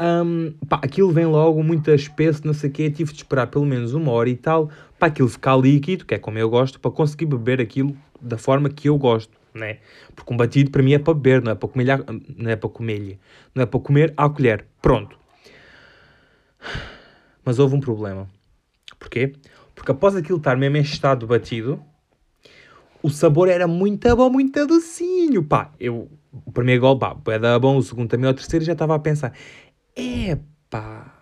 Um, 0.00 0.52
pá, 0.66 0.80
aquilo 0.82 1.12
vem 1.12 1.26
logo 1.26 1.62
muito 1.62 1.90
espesso, 1.90 2.46
não 2.46 2.54
sei 2.54 2.70
o 2.70 2.72
quê, 2.72 2.90
tive 2.90 3.12
de 3.12 3.18
esperar 3.18 3.48
pelo 3.48 3.66
menos 3.66 3.92
uma 3.92 4.10
hora 4.12 4.30
e 4.30 4.36
tal 4.36 4.70
para 4.98 5.08
aquilo 5.08 5.28
ficar 5.28 5.56
líquido, 5.56 6.06
que 6.06 6.14
é 6.14 6.18
como 6.18 6.38
eu 6.38 6.48
gosto, 6.48 6.80
para 6.80 6.90
conseguir 6.90 7.26
beber 7.26 7.60
aquilo 7.60 7.94
da 8.20 8.38
forma 8.38 8.70
que 8.70 8.88
eu 8.88 8.96
gosto, 8.96 9.32
né? 9.52 9.78
Porque 10.14 10.32
um 10.32 10.36
batido 10.36 10.70
para 10.70 10.82
mim 10.82 10.94
é 10.94 10.98
para 10.98 11.12
beber, 11.12 11.42
não 11.42 11.52
é 11.52 11.54
para 11.54 11.68
comer, 11.68 11.86
não 12.36 12.50
é 12.50 12.56
para 12.56 12.68
comer, 12.70 13.18
não 13.54 13.62
é 13.62 13.66
para 13.66 13.80
comer 13.80 14.14
à 14.16 14.28
colher. 14.28 14.64
Pronto. 14.80 15.18
Mas 17.44 17.58
houve 17.58 17.76
um 17.76 17.80
problema. 17.80 18.28
Porquê? 18.98 19.32
Porque 19.74 19.92
após 19.92 20.14
aquilo 20.14 20.38
estar 20.38 20.56
mesmo 20.56 20.76
em 20.76 20.82
estado 20.82 21.26
batido, 21.26 21.82
o 23.02 23.08
sabor 23.08 23.48
era 23.48 23.66
muito 23.66 24.14
bom, 24.14 24.30
muito 24.30 24.66
docinho. 24.66 25.42
Pá, 25.42 25.72
eu, 25.80 26.10
o 26.32 26.52
primeiro 26.52 26.82
gol, 26.82 26.98
pá, 26.98 27.16
é 27.26 27.58
bom, 27.58 27.76
o 27.76 27.82
segundo 27.82 28.08
também, 28.08 28.28
o 28.28 28.34
terceiro 28.34 28.64
já 28.64 28.72
estava 28.72 28.94
a 28.94 28.98
pensar, 28.98 29.32
epá, 30.00 31.12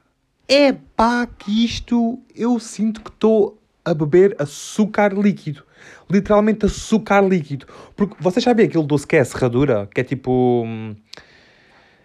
epá, 0.48 1.26
que 1.26 1.64
isto 1.64 2.20
eu 2.34 2.58
sinto 2.60 3.02
que 3.02 3.10
estou 3.10 3.60
a 3.84 3.92
beber 3.92 4.36
açúcar 4.38 5.12
líquido. 5.12 5.64
Literalmente 6.10 6.66
açúcar 6.66 7.20
líquido. 7.20 7.66
Porque 7.96 8.14
vocês 8.20 8.44
sabem 8.44 8.66
aquele 8.66 8.86
doce 8.86 9.06
que 9.06 9.16
é 9.16 9.24
serradura? 9.24 9.88
Que 9.92 10.00
é 10.00 10.04
tipo. 10.04 10.62
Hum, 10.64 10.94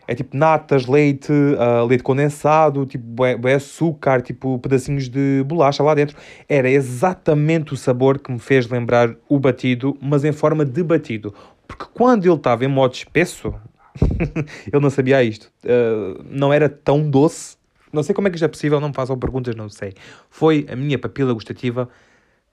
é 0.05 0.13
tipo 0.13 0.35
natas, 0.35 0.85
leite, 0.85 1.31
uh, 1.31 1.85
leite 1.85 2.03
condensado, 2.03 2.85
tipo 2.85 3.25
é 3.25 3.53
açúcar, 3.53 4.21
tipo 4.21 4.59
pedacinhos 4.59 5.07
de 5.07 5.43
bolacha 5.45 5.81
lá 5.81 5.93
dentro. 5.95 6.17
Era 6.47 6.69
exatamente 6.69 7.73
o 7.73 7.77
sabor 7.77 8.19
que 8.19 8.31
me 8.31 8.39
fez 8.39 8.67
lembrar 8.67 9.15
o 9.29 9.39
batido, 9.39 9.97
mas 10.01 10.25
em 10.25 10.33
forma 10.33 10.65
de 10.65 10.83
batido. 10.83 11.33
Porque 11.65 11.85
quando 11.93 12.25
ele 12.25 12.35
estava 12.35 12.65
em 12.65 12.67
modo 12.67 12.93
espesso, 12.93 13.55
ele 14.71 14.81
não 14.81 14.89
sabia 14.89 15.23
isto. 15.23 15.51
Uh, 15.63 16.23
não 16.29 16.51
era 16.51 16.67
tão 16.69 17.09
doce 17.09 17.57
não 17.93 18.01
sei 18.01 18.15
como 18.15 18.27
é 18.27 18.31
que 18.31 18.35
isto 18.35 18.45
é 18.45 18.47
possível, 18.47 18.81
não 18.81 18.87
me 18.87 18.93
façam 18.95 19.17
perguntas, 19.19 19.55
não 19.55 19.69
sei. 19.69 19.93
Foi 20.27 20.65
a 20.67 20.75
minha 20.75 20.97
papila 20.97 21.31
gustativa 21.31 21.87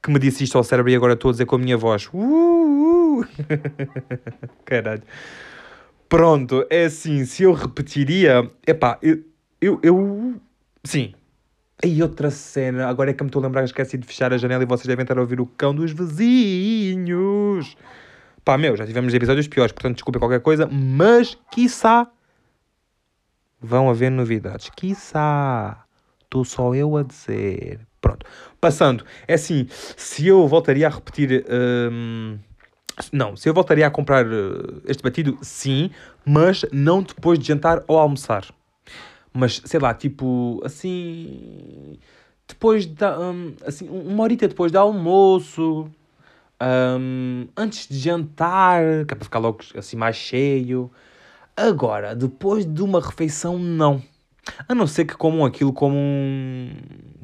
que 0.03 0.11
me 0.11 0.19
disse 0.19 0.45
isto 0.45 0.59
ao 0.59 0.63
cérebro 0.63 0.93
e 0.93 0.95
agora 0.95 1.15
estou 1.15 1.31
a 1.31 1.33
dizer 1.33 1.47
com 1.47 1.57
a 1.57 1.59
minha 1.59 1.79
voz. 1.79 2.11
Uh, 2.13 3.21
uh. 3.21 3.25
Caralho. 4.67 5.03
Pronto, 6.11 6.67
é 6.69 6.85
assim, 6.85 7.25
se 7.25 7.45
eu 7.45 7.55
repetiria... 7.55 8.51
Epá, 8.67 8.99
eu... 9.01 9.21
eu, 9.61 9.81
eu 9.83 10.35
sim. 10.85 11.15
E 11.83 12.03
outra 12.03 12.31
cena, 12.31 12.89
agora 12.89 13.11
é 13.11 13.15
que 13.15 13.23
me 13.23 13.29
estou 13.29 13.41
a 13.41 13.47
lembrar 13.47 13.63
que 13.63 13.69
esqueci 13.69 13.97
de 13.97 14.07
fechar 14.07 14.35
a 14.35 14.37
janela 14.37 14.63
e 14.63 14.67
vocês 14.67 14.87
devem 14.87 15.05
estar 15.05 15.17
a 15.17 15.23
ouvir 15.23 15.41
o 15.41 15.47
cão 15.47 15.75
dos 15.75 15.93
vizinhos. 15.93 17.77
Pá, 18.51 18.59
meu, 18.59 18.77
já 18.77 18.85
tivemos 18.85 19.15
episódios 19.15 19.47
piores, 19.47 19.71
portanto 19.71 19.95
desculpa 19.95 20.19
qualquer 20.19 20.41
coisa, 20.41 20.67
mas 20.67 21.39
quiçá 21.53 22.11
vão 23.61 23.89
haver 23.89 24.11
novidades. 24.11 24.69
Quiçá. 24.71 25.85
Estou 26.25 26.45
só 26.45 26.75
eu 26.75 26.97
a 26.97 27.05
dizer. 27.05 27.79
Pronto. 28.01 28.27
Passando. 28.61 29.05
É 29.29 29.35
assim, 29.35 29.69
se 29.71 30.27
eu 30.27 30.49
voltaria 30.49 30.89
a 30.89 30.91
repetir... 30.91 31.47
Hum, 31.49 32.41
não, 33.13 33.37
se 33.37 33.49
eu 33.49 33.55
voltaria 33.55 33.87
a 33.87 33.91
comprar 33.91 34.27
uh, 34.27 34.83
este 34.85 35.01
batido, 35.01 35.39
sim, 35.41 35.93
mas 36.25 36.65
não 36.73 37.05
depois 37.05 37.39
de 37.39 37.47
jantar 37.47 37.85
ou 37.87 38.01
almoçar. 38.01 38.45
Mas, 39.33 39.63
sei 39.65 39.79
lá, 39.79 39.95
tipo, 39.95 40.61
assim... 40.65 42.01
Depois 42.49 42.85
da... 42.85 43.17
Um, 43.17 43.55
assim, 43.65 43.89
uma 43.89 44.25
horita 44.25 44.49
depois 44.49 44.73
do 44.73 44.79
almoço... 44.81 45.89
Um, 46.63 47.49
antes 47.57 47.89
de 47.89 47.99
jantar, 47.99 48.83
que 49.07 49.15
é 49.15 49.17
para 49.17 49.25
ficar 49.25 49.39
logo 49.39 49.61
assim 49.77 49.97
mais 49.97 50.17
cheio. 50.17 50.91
Agora, 51.57 52.15
depois 52.15 52.67
de 52.67 52.83
uma 52.83 53.01
refeição, 53.01 53.59
não. 53.59 54.03
A 54.69 54.75
não 54.75 54.87
ser 54.87 55.05
que 55.05 55.15
comam 55.15 55.45
aquilo 55.45 55.73
como 55.73 55.97
um, 55.97 56.71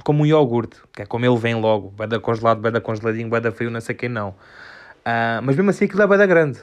como 0.04 0.22
um 0.22 0.26
iogurte, 0.26 0.80
que 0.92 1.02
é 1.02 1.06
como 1.06 1.24
ele 1.24 1.36
vem 1.36 1.54
logo, 1.54 1.92
vai 1.96 2.06
da 2.06 2.20
congelado, 2.20 2.60
vai 2.60 2.70
da 2.70 2.80
congeladinho, 2.80 3.28
vai 3.28 3.40
da 3.40 3.50
frio, 3.52 3.70
não 3.70 3.80
sei 3.80 3.94
quem 3.94 4.08
não. 4.08 4.30
Uh, 4.30 5.40
mas 5.42 5.56
mesmo 5.56 5.70
assim 5.70 5.84
aquilo 5.84 6.02
é 6.02 6.18
da 6.18 6.26
grande. 6.26 6.60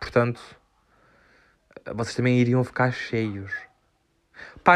Portanto, 0.00 0.40
vocês 1.94 2.14
também 2.14 2.38
iriam 2.38 2.62
ficar 2.64 2.92
cheios. 2.92 3.52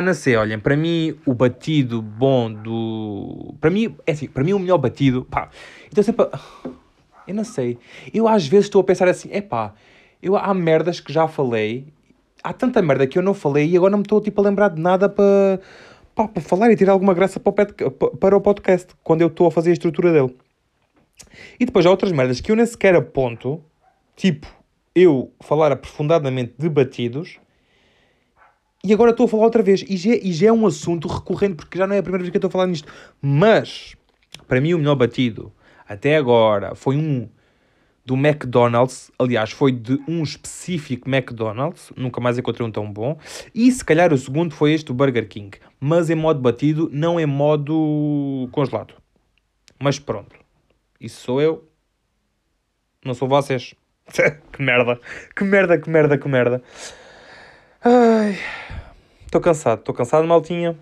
Não 0.03 0.15
sei, 0.15 0.37
olhem, 0.37 0.59
para 0.59 0.77
mim 0.77 1.19
o 1.25 1.33
batido 1.33 2.03
bom 2.03 2.53
do... 2.53 3.55
Para 3.61 3.71
mim, 3.71 3.97
é 4.07 4.13
assim, 4.13 4.27
para 4.27 4.43
mim 4.43 4.53
o 4.53 4.59
melhor 4.59 4.79
batido, 4.79 5.25
pá, 5.25 5.49
então 5.91 6.03
sempre... 6.03 6.27
Eu 7.27 7.35
não 7.35 7.45
sei, 7.45 7.77
eu 8.15 8.29
às 8.29 8.47
vezes 8.47 8.67
estou 8.67 8.81
a 8.81 8.85
pensar 8.85 9.09
assim, 9.09 9.29
é 9.33 9.41
pá, 9.41 9.75
eu, 10.23 10.37
há 10.37 10.55
merdas 10.55 11.01
que 11.01 11.13
já 11.13 11.27
falei, 11.27 11.93
há 12.43 12.53
tanta 12.53 12.81
merda 12.81 13.07
que 13.07 13.19
eu 13.19 13.23
não 13.23 13.35
falei 13.35 13.69
e 13.69 13.77
agora 13.77 13.91
não 13.91 13.99
me 13.99 14.05
estou 14.05 14.21
tipo, 14.21 14.41
a 14.41 14.45
lembrar 14.45 14.69
de 14.69 14.81
nada 14.81 15.09
para, 15.09 15.61
para, 16.15 16.41
falar 16.41 16.71
e 16.71 16.77
tirar 16.77 16.93
alguma 16.93 17.13
graça 17.13 17.41
para 17.41 17.67
o, 17.85 17.93
para 18.17 18.37
o 18.37 18.41
podcast, 18.41 18.95
quando 19.03 19.23
eu 19.23 19.27
estou 19.27 19.49
a 19.49 19.51
fazer 19.51 19.71
a 19.71 19.73
estrutura 19.73 20.13
dele. 20.13 20.37
E 21.59 21.67
depois 21.67 21.85
há 21.85 21.91
outras 21.91 22.13
merdas 22.13 22.41
que 22.41 22.53
eu 22.53 22.57
nem 22.57 22.65
sequer 22.65 22.95
aponto, 22.95 23.61
tipo 24.15 24.47
eu 24.95 25.33
falar 25.41 25.73
aprofundadamente 25.73 26.55
de 26.57 26.69
batidos, 26.69 27.39
e 28.85 28.93
agora 28.93 29.11
estou 29.11 29.27
a 29.27 29.29
falar 29.29 29.45
outra 29.45 29.63
vez. 29.63 29.85
E 29.89 29.97
já, 29.97 30.15
e 30.15 30.33
já 30.33 30.47
é 30.47 30.53
um 30.53 30.65
assunto 30.65 31.09
recorrente, 31.09 31.57
porque 31.57 31.77
já 31.77 31.89
não 31.89 31.97
é 31.97 31.99
a 31.99 32.03
primeira 32.03 32.23
vez 32.23 32.31
que 32.31 32.37
eu 32.37 32.39
estou 32.39 32.49
a 32.49 32.53
falar 32.53 32.69
nisto. 32.69 32.91
Mas, 33.21 33.97
para 34.47 34.61
mim, 34.61 34.75
o 34.75 34.79
melhor 34.79 34.95
batido 34.95 35.53
até 35.89 36.17
agora 36.17 36.75
foi 36.75 36.97
um 36.97 37.29
do 38.07 38.15
McDonald's, 38.15 39.11
aliás, 39.19 39.51
foi 39.51 39.73
de 39.73 40.01
um 40.07 40.23
específico 40.23 41.09
McDonald's, 41.09 41.93
nunca 41.97 42.21
mais 42.21 42.39
encontrei 42.39 42.65
um 42.65 42.71
tão 42.71 42.91
bom, 42.91 43.19
e 43.53 43.71
se 43.73 43.85
calhar 43.85 44.13
o 44.13 44.19
segundo 44.19 44.55
foi 44.55 44.73
este 44.73 44.87
do 44.87 44.95
Burger 44.95 45.29
King, 45.29 45.59
mas 45.81 46.09
em 46.09 46.15
modo 46.15 46.41
batido, 46.41 46.89
não 46.93 47.19
em 47.19 47.27
modo 47.27 48.49
congelado. 48.53 48.95
Mas 49.77 49.99
pronto, 49.99 50.37
isso 51.01 51.21
sou 51.21 51.43
eu, 51.43 51.69
não 53.05 53.13
sou 53.13 53.27
vocês. 53.27 53.75
que 54.53 54.63
merda, 54.63 55.01
que 55.35 55.43
merda, 55.43 55.77
que 55.77 55.91
merda, 55.91 56.17
que 56.17 56.29
merda. 56.29 56.63
Ai, 57.85 58.39
estou 59.25 59.41
cansado, 59.41 59.81
estou 59.81 59.95
cansado, 59.95 60.27
maltinha. 60.27 60.77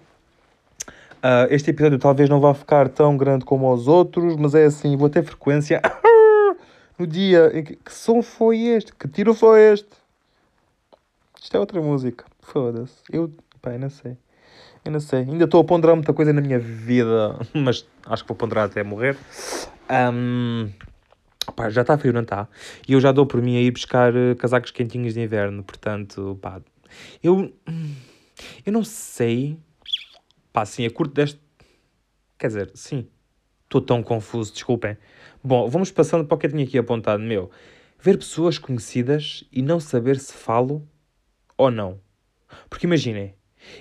Uh, 1.25 1.49
este 1.49 1.71
episódio 1.71 1.99
talvez 1.99 2.29
não 2.29 2.39
vá 2.39 2.53
ficar 2.53 2.87
tão 2.91 3.17
grande 3.17 3.47
como 3.47 3.73
os 3.73 3.89
outros, 3.89 4.37
mas 4.37 4.55
é 4.55 4.67
assim, 4.67 4.95
vou 4.95 5.09
ter 5.09 5.25
frequência. 5.25 5.81
no 6.99 7.07
dia 7.07 7.51
em 7.55 7.65
que. 7.65 7.77
Que 7.77 7.93
som 7.93 8.23
foi 8.23 8.61
este? 8.61 8.95
Que 8.95 9.09
tiro 9.09 9.33
foi 9.33 9.73
este? 9.73 9.89
Isto 11.41 11.57
é 11.57 11.61
outra 11.61 11.81
música. 11.81 12.27
Foda-se. 12.41 12.97
Eu. 13.11 13.33
Pá, 13.63 13.73
eu 13.73 13.79
não 13.79 13.89
sei. 13.89 14.19
Eu 14.85 14.93
não 14.93 15.01
sei. 15.01 15.21
Ainda 15.21 15.45
estou 15.45 15.63
a 15.63 15.65
ponderar 15.65 15.97
muita 15.97 16.13
coisa 16.13 16.31
na 16.31 16.43
minha 16.43 16.59
vida, 16.59 17.39
mas 17.55 17.87
acho 18.07 18.23
que 18.23 18.29
vou 18.29 18.37
ponderar 18.37 18.67
até 18.67 18.83
morrer. 18.83 19.17
Um, 19.91 20.69
pá, 21.57 21.71
já 21.71 21.81
está 21.81 21.97
frio, 21.97 22.13
não 22.13 22.21
está? 22.21 22.47
E 22.87 22.93
eu 22.93 23.01
já 23.01 23.13
dou 23.13 23.25
por 23.25 23.41
mim 23.41 23.57
a 23.57 23.61
ir 23.61 23.71
buscar 23.71 24.15
uh, 24.15 24.37
casacos 24.37 24.71
quentinhos 24.71 25.15
de 25.15 25.23
inverno, 25.23 25.65
portanto, 25.65 26.39
pá. 26.43 26.61
Eu. 27.23 27.51
Eu 28.67 28.73
não 28.73 28.85
sei. 28.85 29.59
Pá, 30.55 30.65
sim, 30.65 30.87
a 30.87 30.91
curto 30.91 31.13
deste. 31.13 31.41
Quer 32.39 32.47
dizer, 32.47 32.71
sim. 32.77 33.09
Estou 33.65 33.81
tão 33.81 34.05
confuso, 34.05 34.53
desculpem. 34.53 34.97
Bom, 35.43 35.69
vamos 35.69 35.91
passando 35.91 36.25
para 36.25 36.37
o 36.37 36.39
que 36.39 36.47
eu 36.47 36.51
tinha 36.51 36.63
aqui 36.63 36.79
apontado, 36.79 37.21
meu. 37.21 37.51
Ver 38.01 38.17
pessoas 38.19 38.57
conhecidas 38.57 39.43
e 39.51 39.61
não 39.63 39.81
saber 39.81 40.17
se 40.17 40.33
falo 40.33 40.89
ou 41.59 41.73
não. 41.73 41.99
Porque 42.71 42.87
imaginem, 42.87 43.35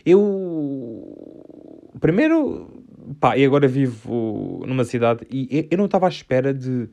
eu... 0.04 1.92
Primeiro, 2.00 2.84
pá, 3.20 3.38
e 3.38 3.46
agora 3.46 3.68
vivo 3.68 4.64
numa 4.66 4.84
cidade 4.84 5.28
e 5.30 5.68
eu 5.70 5.78
não 5.78 5.86
estava 5.86 6.08
à 6.08 6.10
espera 6.10 6.52
de 6.52 6.90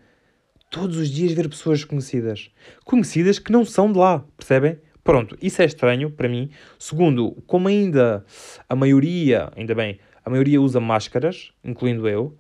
todos 0.71 0.99
os 0.99 1.09
dias 1.09 1.33
ver 1.33 1.49
pessoas 1.49 1.85
conhecidas. 1.85 2.51
Conhecidas 2.85 3.39
que 3.39 3.51
não 3.51 3.65
são 3.65 3.91
de 3.91 3.99
lá, 3.99 4.27
percebem? 4.37 4.79
Pronto, 5.03 5.37
isso 5.41 5.63
é 5.63 5.65
estranho 5.65 6.11
para 6.11 6.29
mim. 6.29 6.51
Segundo, 6.79 7.33
como 7.47 7.69
ainda 7.69 8.25
a 8.69 8.77
maioria, 8.77 9.51
ainda 9.57 9.75
bem, 9.75 9.99
a 10.25 10.31
maioria 10.31 10.61
usa 10.61 10.81
máscaras, 10.81 11.53
incluindo 11.65 12.09
eu, 12.09 12.37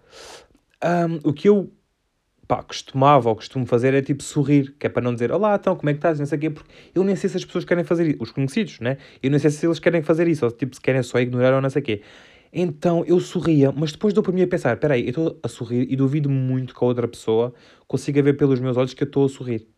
um, 0.85 1.29
o 1.29 1.33
que 1.33 1.49
eu 1.49 1.73
pá, 2.47 2.63
costumava 2.63 3.29
ou 3.29 3.37
costumo 3.37 3.65
fazer 3.65 3.95
é 3.95 4.03
tipo 4.03 4.23
sorrir, 4.23 4.75
que 4.79 4.87
é 4.87 4.91
para 4.91 5.03
não 5.03 5.15
dizer 5.15 5.31
olá, 5.31 5.55
então 5.55 5.77
como 5.77 5.89
é 5.89 5.93
que 5.93 5.99
estás, 5.99 6.19
não 6.19 6.27
sei 6.27 6.37
o 6.37 6.41
quê, 6.41 6.51
porque 6.51 6.71
eu 6.95 7.05
nem 7.05 7.15
sei 7.15 7.31
se 7.31 7.37
as 7.37 7.45
pessoas 7.45 7.65
querem 7.65 7.85
fazer 7.85 8.09
isso, 8.09 8.23
os 8.23 8.33
conhecidos, 8.33 8.81
né? 8.81 8.99
Eu 9.23 9.31
nem 9.31 9.39
sei 9.39 9.51
se 9.51 9.65
eles 9.65 9.79
querem 9.79 10.03
fazer 10.03 10.27
isso, 10.27 10.45
ou 10.45 10.51
tipo 10.51 10.75
se 10.75 10.81
querem 10.81 11.03
só 11.03 11.21
ignorar 11.21 11.55
ou 11.55 11.61
não 11.61 11.71
sei 11.71 11.81
o 11.81 11.85
quê. 11.85 12.03
Então 12.53 13.05
eu 13.07 13.21
sorria, 13.21 13.71
mas 13.71 13.93
depois 13.93 14.13
dou 14.13 14.23
para 14.23 14.33
mim 14.33 14.43
a 14.43 14.49
pensar: 14.49 14.75
espera 14.75 14.95
aí, 14.95 15.05
eu 15.05 15.11
estou 15.11 15.39
a 15.43 15.49
sorrir 15.49 15.87
e 15.89 15.95
duvido 15.95 16.29
muito 16.29 16.75
que 16.75 16.83
a 16.83 16.87
outra 16.87 17.07
pessoa 17.07 17.55
consiga 17.87 18.21
ver 18.23 18.35
pelos 18.37 18.59
meus 18.59 18.77
olhos 18.77 18.95
que 18.95 19.03
eu 19.05 19.07
estou 19.07 19.25
a 19.25 19.29
sorrir. 19.29 19.69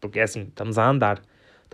Porque 0.00 0.20
é 0.20 0.22
assim, 0.22 0.42
estamos 0.42 0.78
a 0.78 0.88
andar. 0.88 1.22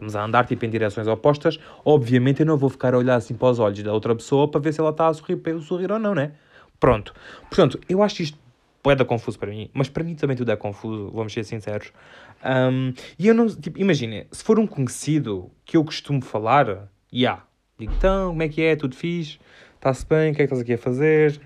Estamos 0.00 0.16
a 0.16 0.24
andar 0.24 0.46
tipo 0.46 0.64
em 0.64 0.70
direções 0.70 1.06
opostas. 1.06 1.60
Obviamente 1.84 2.40
eu 2.40 2.46
não 2.46 2.56
vou 2.56 2.70
ficar 2.70 2.94
a 2.94 2.98
olhar 2.98 3.16
assim 3.16 3.34
para 3.34 3.48
os 3.48 3.58
olhos 3.58 3.82
da 3.82 3.92
outra 3.92 4.14
pessoa 4.16 4.48
para 4.48 4.58
ver 4.58 4.72
se 4.72 4.80
ela 4.80 4.88
está 4.88 5.08
a 5.08 5.12
sorrir 5.12 5.36
para 5.36 5.52
eu 5.52 5.60
sorrir 5.60 5.92
ou 5.92 5.98
não, 5.98 6.14
né? 6.14 6.32
Pronto. 6.78 7.12
Portanto, 7.50 7.78
eu 7.86 8.02
acho 8.02 8.22
isto 8.22 8.38
da 8.82 9.04
confuso 9.04 9.38
para 9.38 9.50
mim, 9.50 9.68
mas 9.74 9.90
para 9.90 10.02
mim 10.02 10.14
também 10.14 10.34
tudo 10.34 10.50
é 10.50 10.56
confuso, 10.56 11.10
vamos 11.12 11.34
ser 11.34 11.44
sinceros. 11.44 11.92
Um, 12.42 12.94
e 13.18 13.28
eu 13.28 13.34
não, 13.34 13.46
tipo, 13.46 13.78
imaginem, 13.78 14.26
se 14.32 14.42
for 14.42 14.58
um 14.58 14.66
conhecido 14.66 15.50
que 15.66 15.76
eu 15.76 15.84
costumo 15.84 16.22
falar, 16.22 16.66
já, 16.66 16.88
yeah, 17.12 17.44
digo, 17.78 17.92
então, 17.92 18.28
como 18.30 18.42
é 18.42 18.48
que 18.48 18.62
é, 18.62 18.74
tudo 18.74 18.96
fixe? 18.96 19.38
está-se 19.80 20.06
bem, 20.06 20.30
o 20.30 20.34
que 20.34 20.42
é 20.42 20.46
que 20.46 20.54
estás 20.54 20.60
aqui 20.60 20.74
a 20.74 20.78
fazer? 20.78 21.40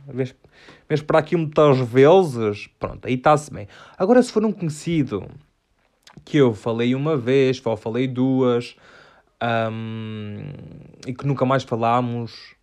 Vês, 0.89 1.03
para 1.03 1.21
aqui 1.21 1.37
um 1.37 1.49
às 1.57 1.79
vezes? 1.79 2.69
Pronto, 2.79 3.07
aí 3.07 3.15
está-se 3.15 3.53
bem. 3.53 3.69
Agora, 3.97 4.23
se 4.23 4.33
for 4.33 4.45
um 4.45 4.53
conhecido 4.53 5.27
que 6.25 6.39
eu 6.39 6.55
falei 6.55 6.95
uma 6.95 7.17
vez, 7.17 7.61
ou 7.65 7.77
falei 7.77 8.09
duas, 8.09 8.77
um, 9.43 10.43
e 11.07 11.15
que 11.15 11.27
nunca 11.27 11.45
mais 11.45 11.63
falámos, 11.63 12.55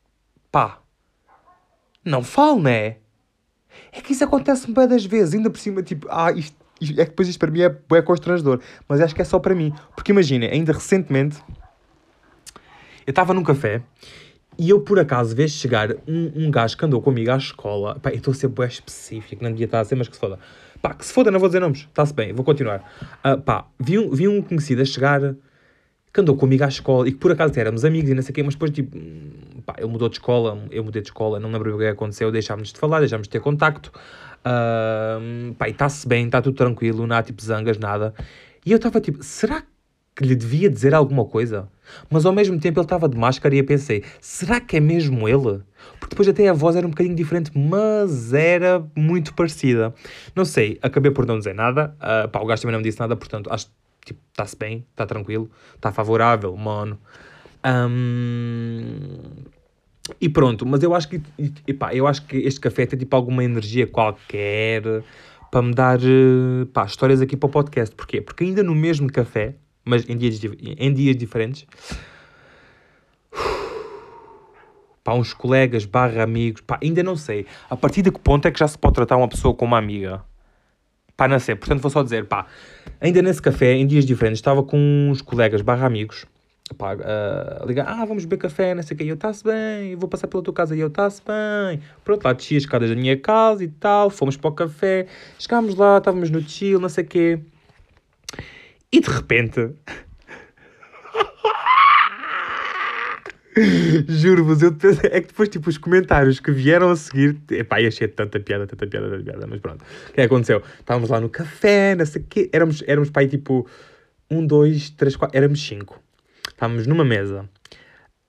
pá, 0.51 0.79
não 2.03 2.23
falo, 2.23 2.61
né? 2.61 2.97
É 3.91 4.01
que 4.01 4.13
isso 4.13 4.23
acontece-me 4.23 4.73
bem 4.73 4.87
das 4.87 5.05
vezes, 5.05 5.35
ainda 5.35 5.49
por 5.49 5.59
cima, 5.59 5.83
tipo, 5.83 6.07
ah, 6.09 6.31
isto, 6.31 6.55
isto, 6.79 6.99
é 6.99 7.05
que 7.05 7.11
depois 7.11 7.27
isto 7.27 7.39
para 7.39 7.51
mim 7.51 7.61
é, 7.61 7.77
é 7.95 8.01
constrangedor, 8.01 8.59
mas 8.87 8.99
acho 8.99 9.13
que 9.13 9.21
é 9.21 9.25
só 9.25 9.39
para 9.39 9.53
mim. 9.53 9.73
Porque 9.95 10.11
imagina, 10.11 10.47
ainda 10.47 10.73
recentemente, 10.73 11.37
eu 13.05 13.11
estava 13.11 13.33
num 13.33 13.43
café 13.43 13.81
e 14.57 14.69
eu, 14.69 14.81
por 14.81 14.99
acaso, 14.99 15.35
vejo 15.35 15.55
chegar 15.57 15.91
um, 16.07 16.45
um 16.45 16.51
gajo 16.51 16.77
que 16.77 16.85
andou 16.85 17.01
comigo 17.01 17.31
à 17.31 17.37
escola. 17.37 17.99
Pá, 17.99 18.09
eu 18.09 18.17
estou 18.17 18.31
a 18.31 18.35
ser 18.35 18.47
bem 18.47 18.67
específico, 18.67 19.43
não 19.43 19.51
devia 19.51 19.65
estar 19.65 19.79
a 19.79 19.85
ser, 19.85 19.95
mas 19.95 20.07
que 20.07 20.15
se 20.15 20.19
foda. 20.19 20.39
Pá, 20.81 20.93
que 20.93 21.05
se 21.05 21.13
foda, 21.13 21.29
não 21.29 21.39
vou 21.39 21.47
dizer 21.47 21.59
nomes. 21.59 21.81
Está-se 21.81 22.13
bem, 22.13 22.33
vou 22.33 22.43
continuar. 22.43 22.91
Uh, 23.23 23.39
pá, 23.39 23.65
vi 23.79 23.99
um, 23.99 24.09
vi 24.09 24.27
um 24.27 24.41
conhecido 24.41 24.81
a 24.81 24.85
chegar 24.85 25.35
que 26.13 26.19
andou 26.19 26.35
comigo 26.35 26.63
à 26.63 26.67
escola 26.67 27.07
e 27.07 27.11
que 27.11 27.17
por 27.17 27.31
acaso 27.31 27.57
éramos 27.57 27.85
amigos 27.85 28.09
e 28.09 28.13
não 28.13 28.21
sei 28.21 28.31
o 28.31 28.33
quê, 28.33 28.43
mas 28.43 28.55
depois, 28.55 28.71
tipo, 28.71 28.97
pá, 29.65 29.75
ele 29.77 29.87
mudou 29.87 30.09
de 30.09 30.15
escola, 30.15 30.61
eu 30.71 30.83
mudei 30.83 31.01
de 31.01 31.07
escola, 31.07 31.39
não 31.39 31.51
lembro 31.51 31.75
o 31.75 31.77
que 31.77 31.85
aconteceu, 31.85 32.31
deixámos 32.31 32.73
de 32.73 32.79
falar, 32.79 32.99
deixámos 32.99 33.27
de 33.27 33.31
ter 33.31 33.39
contacto. 33.39 33.91
Uh, 34.39 35.53
pá, 35.53 35.67
e 35.67 35.71
está-se 35.71 36.07
bem, 36.07 36.25
está 36.25 36.41
tudo 36.41 36.55
tranquilo, 36.55 37.05
não 37.05 37.15
há 37.15 37.23
tipo 37.23 37.41
zangas, 37.41 37.77
nada. 37.77 38.13
E 38.65 38.71
eu 38.71 38.77
estava 38.77 38.99
tipo, 38.99 39.23
será 39.23 39.63
que 40.21 40.27
lhe 40.27 40.35
devia 40.35 40.69
dizer 40.69 40.93
alguma 40.93 41.25
coisa? 41.25 41.67
Mas 42.09 42.25
ao 42.25 42.31
mesmo 42.31 42.59
tempo 42.59 42.79
ele 42.79 42.85
estava 42.85 43.09
de 43.09 43.17
máscara 43.17 43.53
e 43.55 43.57
eu 43.57 43.65
pensei, 43.65 44.03
será 44.19 44.61
que 44.61 44.77
é 44.77 44.79
mesmo 44.79 45.27
ele? 45.27 45.61
Porque 45.99 46.11
depois 46.11 46.27
até 46.27 46.47
a 46.47 46.53
voz 46.53 46.75
era 46.75 46.85
um 46.85 46.89
bocadinho 46.89 47.15
diferente, 47.15 47.51
mas 47.57 48.33
era 48.33 48.85
muito 48.95 49.33
parecida. 49.33 49.93
Não 50.35 50.45
sei, 50.45 50.79
acabei 50.81 51.11
por 51.11 51.25
não 51.25 51.37
dizer 51.37 51.55
nada. 51.55 51.95
Uh, 51.97 52.29
pá, 52.29 52.39
o 52.39 52.45
gajo 52.45 52.61
também 52.61 52.73
não 52.73 52.79
me 52.79 52.85
disse 52.85 52.99
nada, 52.99 53.15
portanto, 53.15 53.51
acho 53.51 53.67
que 53.67 54.13
tipo, 54.13 54.19
está-se 54.29 54.55
bem, 54.55 54.85
está 54.91 55.05
tranquilo, 55.05 55.49
está 55.75 55.91
favorável, 55.91 56.55
mano. 56.55 56.97
Um... 57.65 59.17
E 60.19 60.27
pronto, 60.27 60.65
mas 60.65 60.81
eu 60.83 60.93
acho 60.93 61.07
que 61.07 61.21
e, 61.67 61.73
pá, 61.73 61.93
eu 61.93 62.07
acho 62.07 62.25
que 62.25 62.37
este 62.37 62.59
café 62.59 62.85
tem 62.85 62.97
tipo 62.97 63.15
alguma 63.15 63.43
energia 63.43 63.85
qualquer 63.85 64.83
para 65.51 65.61
me 65.61 65.73
dar 65.73 65.99
pá, 66.73 66.85
histórias 66.85 67.21
aqui 67.21 67.37
para 67.37 67.47
o 67.47 67.51
podcast. 67.51 67.95
Porquê? 67.95 68.21
Porque 68.21 68.43
ainda 68.43 68.63
no 68.63 68.73
mesmo 68.73 69.11
café, 69.11 69.55
mas 69.83 70.07
em 70.09 70.17
dias, 70.17 70.39
em 70.43 70.93
dias 70.93 71.15
diferentes. 71.15 71.65
Pá, 75.03 75.13
uns 75.13 75.33
colegas 75.33 75.85
barra 75.85 76.23
amigos, 76.23 76.61
pá, 76.61 76.77
ainda 76.81 77.01
não 77.01 77.15
sei. 77.15 77.45
A 77.69 77.75
partir 77.75 78.03
de 78.03 78.11
que 78.11 78.19
ponto 78.19 78.47
é 78.47 78.51
que 78.51 78.59
já 78.59 78.67
se 78.67 78.77
pode 78.77 78.93
tratar 78.93 79.17
uma 79.17 79.27
pessoa 79.27 79.53
como 79.53 79.71
uma 79.71 79.79
amiga? 79.79 80.23
Pá, 81.17 81.27
não 81.27 81.39
sei. 81.39 81.55
Portanto, 81.55 81.81
vou 81.81 81.89
só 81.89 82.03
dizer, 82.03 82.25
pá, 82.25 82.45
ainda 82.99 83.21
nesse 83.21 83.41
café, 83.41 83.73
em 83.73 83.87
dias 83.87 84.05
diferentes, 84.05 84.39
estava 84.39 84.63
com 84.63 84.77
uns 85.09 85.21
colegas 85.21 85.61
barra 85.61 85.87
amigos, 85.87 86.25
pá, 86.77 86.93
uh, 86.93 87.65
ligar, 87.65 87.87
ah, 87.87 88.05
vamos 88.05 88.25
beber 88.25 88.43
café, 88.43 88.75
não 88.75 88.83
sei 88.83 88.95
o 88.95 88.97
que, 88.97 89.05
eu, 89.05 89.15
está-se 89.15 89.43
bem, 89.43 89.95
vou 89.95 90.07
passar 90.07 90.27
pela 90.27 90.43
tua 90.43 90.53
casa, 90.53 90.75
e 90.75 90.79
eu, 90.79 90.87
está-se 90.87 91.21
bem. 91.21 91.81
Pronto, 92.03 92.23
lá 92.23 92.33
desci 92.33 92.57
as 92.57 92.63
escadas 92.63 92.89
da 92.89 92.95
minha 92.95 93.17
casa 93.17 93.63
e 93.63 93.67
tal, 93.67 94.09
fomos 94.09 94.37
para 94.37 94.49
o 94.49 94.53
café, 94.53 95.07
chegámos 95.39 95.75
lá, 95.75 95.97
estávamos 95.97 96.29
no 96.29 96.41
chill, 96.41 96.79
não 96.79 96.89
sei 96.89 97.03
o 97.03 97.07
quê. 97.07 97.39
E 98.91 98.99
de 98.99 99.09
repente. 99.09 99.71
Juro-vos, 104.07 104.61
eu 104.61 104.73
pensei, 104.73 105.09
é 105.11 105.21
que 105.21 105.27
depois, 105.27 105.49
tipo, 105.49 105.69
os 105.69 105.77
comentários 105.77 106.39
que 106.39 106.51
vieram 106.51 106.89
a 106.89 106.95
seguir, 106.95 107.37
epá, 107.51 107.77
achei 107.77 108.07
tanta 108.07 108.39
piada, 108.39 108.65
tanta 108.65 108.87
piada, 108.87 109.09
tanta 109.09 109.23
piada, 109.23 109.47
mas 109.47 109.59
pronto. 109.59 109.83
O 110.09 110.13
que 110.13 110.21
é 110.21 110.23
aconteceu? 110.23 110.63
Estávamos 110.79 111.09
lá 111.09 111.19
no 111.19 111.29
café, 111.29 111.95
não 111.95 112.05
sei 112.05 112.21
o 112.21 112.25
quê, 112.25 112.49
éramos, 112.53 112.81
éramos 112.87 113.11
aí, 113.13 113.27
tipo, 113.27 113.67
um, 114.29 114.45
dois, 114.45 114.89
três, 114.91 115.15
quatro, 115.15 115.37
éramos 115.37 115.61
cinco. 115.61 116.01
Estávamos 116.47 116.87
numa 116.87 117.03
mesa. 117.03 117.49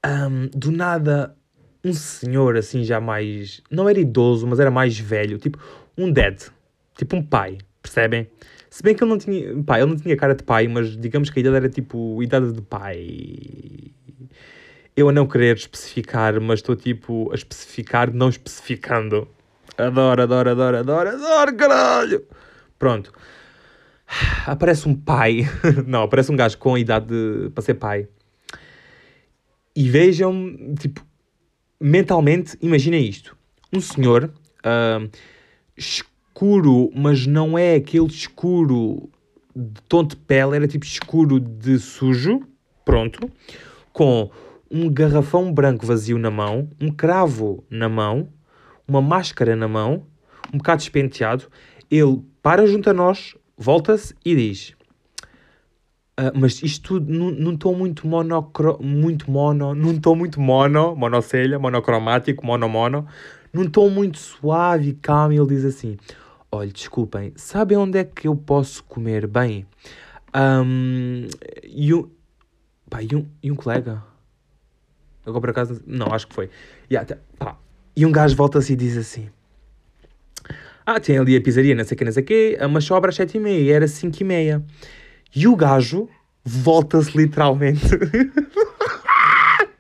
Um, 0.05 0.49
do 0.49 0.73
nada, 0.73 1.37
um 1.85 1.93
senhor, 1.93 2.57
assim, 2.57 2.83
já 2.83 3.01
mais, 3.01 3.63
não 3.71 3.89
era 3.89 4.01
idoso, 4.01 4.47
mas 4.47 4.59
era 4.59 4.71
mais 4.71 4.99
velho, 4.99 5.39
tipo, 5.39 5.59
um 5.97 6.11
dad, 6.11 6.41
tipo 6.97 7.17
um 7.17 7.23
pai, 7.23 7.59
percebem? 7.83 8.29
Se 8.71 8.83
bem 8.83 8.95
que 8.95 9.05
ele 9.05 9.11
não 9.11 9.19
tinha. 9.19 9.63
Pá, 9.65 9.79
ele 9.79 9.91
não 9.91 9.97
tinha 9.97 10.17
cara 10.17 10.35
de 10.35 10.43
pai, 10.43 10.67
mas 10.67 10.97
digamos 10.97 11.29
que 11.29 11.39
a 11.39 11.41
idade 11.41 11.57
era 11.57 11.69
tipo 11.69 12.23
idade 12.23 12.53
de 12.53 12.63
pai. 12.63 13.93
Eu 14.97 15.09
a 15.09 15.13
não 15.13 15.27
querer 15.27 15.57
especificar, 15.57 16.41
mas 16.41 16.61
estou 16.61 16.77
tipo 16.77 17.31
a 17.33 17.35
especificar, 17.35 18.13
não 18.13 18.29
especificando. 18.29 19.29
Adoro, 19.77 20.23
adoro, 20.23 20.51
adoro, 20.51 20.77
adoro, 20.79 21.09
adoro, 21.11 21.57
caralho! 21.57 22.27
Pronto. 22.79 23.13
Aparece 24.47 24.89
um 24.89 24.95
pai. 24.95 25.49
não, 25.87 26.03
aparece 26.03 26.31
um 26.31 26.37
gajo 26.37 26.59
com 26.59 26.75
a 26.75 26.81
idade 26.81 27.07
de, 27.07 27.51
para 27.51 27.63
ser 27.63 27.75
pai. 27.75 28.09
E 29.75 29.89
vejam, 29.89 30.75
tipo, 30.79 31.05
mentalmente, 31.81 32.57
imaginem 32.61 33.07
isto. 33.07 33.37
Um 33.73 33.81
senhor 33.81 34.33
uh, 34.65 35.11
escuro, 36.33 36.91
mas 36.95 37.27
não 37.27 37.59
é 37.59 37.77
aquele 37.77 38.07
escuro 38.07 39.11
de 39.55 39.81
tom 39.83 40.03
de 40.03 40.17
pele, 40.17 40.57
era 40.57 40.67
tipo 40.67 40.85
escuro 40.85 41.39
de 41.39 41.79
sujo, 41.79 42.41
pronto, 42.85 43.31
com 43.93 44.31
um 44.71 44.91
garrafão 44.91 45.53
branco 45.53 45.85
vazio 45.85 46.17
na 46.19 46.31
mão, 46.31 46.69
um 46.81 46.91
cravo 46.91 47.63
na 47.69 47.89
mão, 47.89 48.29
uma 48.89 49.03
máscara 49.03 49.55
na 49.55 49.69
mão, 49.69 50.07
um 50.53 50.57
bocado 50.57 50.79
despenteado. 50.79 51.45
Ele 51.91 52.23
para 52.43 52.67
junto 52.67 52.89
a 52.89 52.95
nós, 52.95 53.37
volta-se 53.57 54.15
e 54.25 54.35
diz: 54.35 54.75
ah, 56.17 56.33
Mas 56.35 56.63
isto 56.63 56.99
tudo 56.99 57.13
num 57.13 57.57
tom 57.57 57.75
muito 57.75 58.07
monocro... 58.07 58.79
muito 58.83 59.31
mono, 59.31 59.75
num 59.75 60.01
tom 60.01 60.17
muito 60.17 60.41
mono, 60.41 60.97
monocelha, 60.97 61.59
monocromático, 61.59 62.45
mono-mono, 62.45 63.07
num 63.53 63.69
tom 63.69 63.91
muito 63.91 64.19
suave 64.19 64.89
e 64.89 64.95
calmo, 64.95 65.35
ele 65.35 65.47
diz 65.47 65.67
assim: 65.67 65.99
Olha, 66.55 66.71
desculpem, 66.71 67.33
sabem 67.35 67.79
onde 67.79 67.99
é 67.99 68.05
que 68.05 68.29
eu 68.29 68.37
posso 68.37 68.85
comer 68.85 69.27
bem? 69.27 69.67
Um, 70.37 71.27
e, 71.65 71.95
um, 71.95 72.11
pá, 72.91 73.03
e, 73.03 73.17
um, 73.17 73.27
e 73.43 73.51
um 73.51 73.55
colega? 73.55 74.05
Agora 75.25 75.41
por 75.41 75.49
acaso, 75.49 75.83
não, 75.87 76.13
acho 76.13 76.27
que 76.27 76.35
foi. 76.35 76.51
Pá, 77.39 77.57
e 77.97 78.05
um 78.05 78.13
gajo 78.13 78.37
volta-se 78.37 78.75
e 78.75 78.77
diz 78.77 78.99
assim: 78.99 79.31
Ah, 80.85 81.01
tem 81.01 81.17
ali 81.17 81.35
a 81.35 81.41
pizzaria, 81.41 81.75
não 81.75 81.85
sei 81.85 81.95
o 81.95 81.99
que, 81.99 82.05
não 82.05 82.13
sei 82.13 82.23
o 82.23 82.27
que, 82.27 82.59
mas 82.71 82.85
só 82.85 82.97
abre 82.97 83.09
às 83.09 83.17
7 83.17 83.39
e 83.39 83.41
meia, 83.41 83.75
era 83.75 83.89
5 83.89 84.21
e 84.21 84.25
meia. 84.25 84.63
E 85.35 85.49
o 85.49 85.57
gajo 85.57 86.07
volta-se 86.45 87.17
literalmente. 87.17 87.81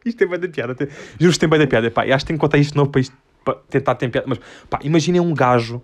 isto 0.06 0.16
tem 0.16 0.26
bem 0.26 0.40
da 0.40 0.48
piada. 0.48 0.74
Juro 1.20 1.32
que 1.34 1.38
tem 1.38 1.50
bem 1.50 1.58
da 1.58 1.66
piada. 1.66 1.90
Pá, 1.90 2.04
acho 2.04 2.24
que 2.24 2.28
tenho 2.28 2.38
que 2.38 2.40
contar 2.40 2.56
isto 2.56 2.72
de 2.72 2.78
novo 2.78 2.90
para, 2.90 3.02
isto, 3.02 3.14
para 3.44 3.56
tentar 3.68 3.94
ter 3.96 4.08
piada. 4.08 4.26
Mas 4.26 4.40
pá, 4.70 4.78
imaginem 4.82 5.20
um 5.20 5.34
gajo 5.34 5.82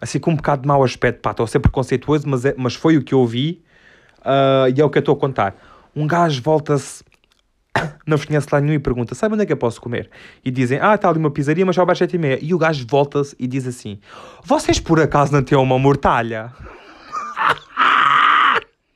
assim 0.00 0.18
com 0.18 0.30
um 0.30 0.36
bocado 0.36 0.62
de 0.62 0.68
mau 0.68 0.82
aspecto, 0.82 1.20
pá, 1.20 1.32
estou 1.32 1.44
a 1.44 1.46
ser 1.46 1.60
preconceituoso, 1.60 2.28
mas, 2.28 2.44
é, 2.44 2.54
mas 2.56 2.74
foi 2.74 2.96
o 2.96 3.02
que 3.02 3.14
eu 3.14 3.26
vi 3.26 3.62
uh, 4.20 4.68
e 4.74 4.80
é 4.80 4.84
o 4.84 4.90
que 4.90 4.98
eu 4.98 5.00
estou 5.00 5.14
a 5.14 5.18
contar. 5.18 5.54
Um 5.94 6.06
gajo 6.06 6.40
volta-se 6.42 7.04
conhece 8.26 8.48
lá 8.50 8.60
nenhum 8.60 8.74
e 8.74 8.78
pergunta, 8.78 9.14
sabe 9.14 9.34
onde 9.34 9.44
é 9.44 9.46
que 9.46 9.52
eu 9.52 9.56
posso 9.56 9.80
comer? 9.80 10.10
E 10.44 10.50
dizem, 10.50 10.78
ah, 10.80 10.94
está 10.94 11.08
ali 11.08 11.18
uma 11.18 11.30
pizzaria, 11.30 11.64
mas 11.64 11.76
só 11.76 11.82
abaixo 11.82 12.00
sete 12.00 12.16
e 12.16 12.18
meia. 12.18 12.38
E 12.42 12.52
o 12.52 12.58
gajo 12.58 12.84
volta-se 12.88 13.34
e 13.38 13.46
diz 13.46 13.66
assim, 13.66 13.98
vocês 14.44 14.80
por 14.80 15.00
acaso 15.00 15.32
não 15.32 15.42
têm 15.42 15.56
uma 15.56 15.78
mortalha? 15.78 16.52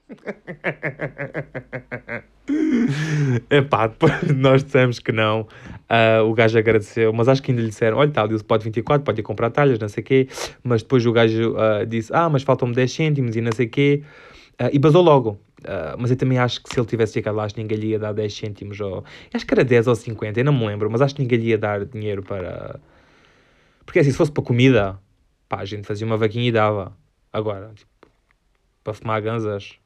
Epá, 3.50 3.86
depois 3.86 4.12
nós 4.36 4.62
dissemos 4.62 4.98
que 4.98 5.12
não. 5.12 5.48
Uh, 5.88 6.28
o 6.28 6.34
gajo 6.34 6.58
agradeceu, 6.58 7.10
mas 7.12 7.28
acho 7.28 7.42
que 7.42 7.50
ainda 7.50 7.62
lhe 7.62 7.68
disseram: 7.68 7.98
olha, 7.98 8.10
tal, 8.10 8.28
tá, 8.28 8.34
pode 8.46 8.64
24, 8.64 9.04
pode 9.04 9.20
ir 9.20 9.22
comprar 9.22 9.50
talhas, 9.50 9.78
não 9.78 9.88
sei 9.88 10.02
o 10.02 10.04
quê. 10.04 10.28
Mas 10.62 10.82
depois 10.82 11.04
o 11.06 11.12
gajo 11.12 11.52
uh, 11.52 11.86
disse: 11.86 12.12
ah, 12.14 12.28
mas 12.28 12.42
faltam-me 12.42 12.74
10 12.74 12.92
cêntimos 12.92 13.36
e 13.36 13.40
não 13.40 13.52
sei 13.52 13.66
o 13.66 13.70
quê. 13.70 14.02
Uh, 14.60 14.68
e 14.72 14.78
basou 14.78 15.02
logo. 15.02 15.40
mas 15.98 16.10
eu 16.10 16.16
também 16.16 16.38
acho 16.38 16.62
que 16.62 16.72
se 16.72 16.78
ele 16.78 16.86
tivesse 16.86 17.14
chegado 17.14 17.36
lá, 17.36 17.44
acho 17.44 17.54
que 17.54 17.62
ninguém 17.62 17.78
lhe 17.78 17.86
ia 17.88 17.98
dar 17.98 18.12
10 18.12 18.34
cêntimos. 18.34 18.80
Ou... 18.80 19.04
Acho 19.32 19.46
que 19.46 19.54
era 19.54 19.64
10 19.64 19.86
ou 19.88 19.94
50, 19.94 20.40
eu 20.40 20.44
não 20.44 20.52
me 20.52 20.66
lembro, 20.66 20.90
mas 20.90 21.00
acho 21.00 21.14
que 21.14 21.22
ninguém 21.22 21.38
lhe 21.38 21.48
ia 21.48 21.58
dar 21.58 21.84
dinheiro 21.84 22.22
para. 22.22 22.78
Porque 23.86 23.98
assim, 23.98 24.10
se 24.10 24.16
fosse 24.16 24.32
para 24.32 24.44
comida, 24.44 24.98
pá, 25.48 25.60
a 25.60 25.64
gente 25.64 25.86
fazia 25.86 26.06
uma 26.06 26.16
vaquinha 26.16 26.48
e 26.48 26.52
dava. 26.52 26.96
Agora, 27.32 27.72
tipo, 27.74 27.90
para 28.84 28.94
fumar 28.94 29.20
ganzas 29.20 29.78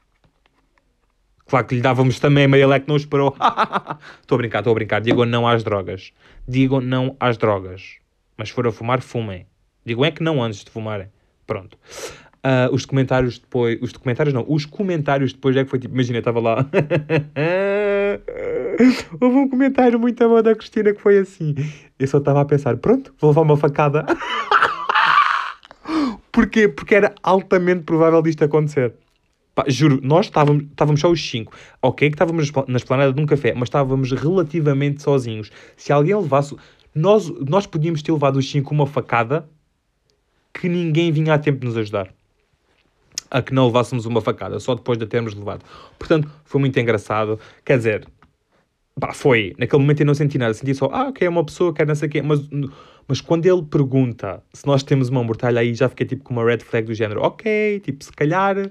Claro 1.48 1.66
que 1.66 1.74
lhe 1.74 1.80
dávamos 1.80 2.20
também, 2.20 2.46
mas 2.46 2.60
ele 2.60 2.78
que 2.78 2.88
não 2.88 2.96
esperou. 2.96 3.34
Estou 4.20 4.36
a 4.36 4.38
brincar, 4.38 4.58
estou 4.58 4.70
a 4.70 4.74
brincar. 4.74 5.00
Digam 5.00 5.24
não 5.24 5.48
às 5.48 5.64
drogas. 5.64 6.12
Digam 6.46 6.80
não 6.80 7.16
às 7.18 7.38
drogas. 7.38 7.96
Mas 8.36 8.48
se 8.48 8.54
for 8.54 8.66
a 8.66 8.72
fumar, 8.72 9.00
fumem. 9.00 9.46
Digam 9.84 10.04
é 10.04 10.10
que 10.10 10.22
não 10.22 10.42
antes 10.42 10.62
de 10.62 10.70
fumarem. 10.70 11.08
Pronto. 11.46 11.78
Uh, 12.38 12.72
os 12.72 12.84
comentários 12.84 13.38
depois. 13.38 13.78
Os 13.80 13.92
documentários 13.92 14.34
não. 14.34 14.44
Os 14.46 14.66
comentários 14.66 15.32
depois 15.32 15.56
é 15.56 15.64
que 15.64 15.70
foi 15.70 15.78
tipo. 15.78 15.94
Imagina, 15.94 16.18
estava 16.18 16.38
lá. 16.38 16.66
Houve 19.20 19.36
um 19.36 19.48
comentário 19.48 19.98
muito 19.98 20.28
bom 20.28 20.42
da 20.42 20.54
Cristina 20.54 20.92
que 20.92 21.00
foi 21.00 21.18
assim. 21.18 21.54
Eu 21.98 22.06
só 22.06 22.18
estava 22.18 22.42
a 22.42 22.44
pensar: 22.44 22.76
pronto, 22.76 23.12
vou 23.18 23.30
levar 23.30 23.42
uma 23.42 23.56
facada. 23.56 24.04
Porquê? 26.30 26.68
Porque 26.68 26.94
era 26.94 27.12
altamente 27.22 27.82
provável 27.82 28.22
disto 28.22 28.44
acontecer. 28.44 28.92
Pá, 29.58 29.64
juro, 29.66 29.98
nós 30.04 30.26
estávamos, 30.26 30.66
estávamos 30.70 31.00
só 31.00 31.10
os 31.10 31.20
cinco. 31.20 31.52
Ok, 31.82 32.08
que 32.08 32.14
estávamos 32.14 32.52
na 32.68 32.76
esplanada 32.76 33.12
de 33.12 33.20
um 33.20 33.26
café, 33.26 33.52
mas 33.54 33.64
estávamos 33.64 34.12
relativamente 34.12 35.02
sozinhos. 35.02 35.50
Se 35.76 35.92
alguém 35.92 36.14
levasse. 36.14 36.54
Nós, 36.94 37.28
nós 37.28 37.66
podíamos 37.66 38.00
ter 38.00 38.12
levado 38.12 38.36
os 38.36 38.48
cinco 38.48 38.72
uma 38.72 38.86
facada 38.86 39.48
que 40.54 40.68
ninguém 40.68 41.10
vinha 41.10 41.34
a 41.34 41.38
tempo 41.40 41.58
de 41.58 41.66
nos 41.66 41.76
ajudar. 41.76 42.14
A 43.28 43.42
que 43.42 43.52
não 43.52 43.66
levássemos 43.66 44.06
uma 44.06 44.20
facada, 44.20 44.60
só 44.60 44.76
depois 44.76 44.96
de 44.96 45.02
a 45.02 45.08
termos 45.08 45.34
levado. 45.34 45.64
Portanto, 45.98 46.30
foi 46.44 46.60
muito 46.60 46.78
engraçado. 46.78 47.40
Quer 47.64 47.78
dizer, 47.78 48.06
pá, 49.00 49.12
foi. 49.12 49.56
Naquele 49.58 49.82
momento 49.82 50.02
eu 50.02 50.06
não 50.06 50.14
senti 50.14 50.38
nada. 50.38 50.54
Senti 50.54 50.72
só, 50.72 50.88
ah, 50.92 51.08
ok, 51.08 51.26
é 51.26 51.28
uma 51.28 51.44
pessoa, 51.44 51.74
quer 51.74 51.84
não 51.84 51.96
sei 51.96 52.08
quê. 52.08 52.22
Mas, 52.22 52.48
mas 53.08 53.20
quando 53.20 53.44
ele 53.44 53.64
pergunta 53.64 54.40
se 54.52 54.64
nós 54.64 54.84
temos 54.84 55.08
uma 55.08 55.24
mortalha 55.24 55.58
aí, 55.58 55.74
já 55.74 55.88
fiquei 55.88 56.06
tipo 56.06 56.22
com 56.22 56.32
uma 56.32 56.44
red 56.44 56.58
flag 56.58 56.86
do 56.86 56.94
género, 56.94 57.22
ok, 57.22 57.80
tipo, 57.80 58.04
se 58.04 58.12
calhar 58.12 58.70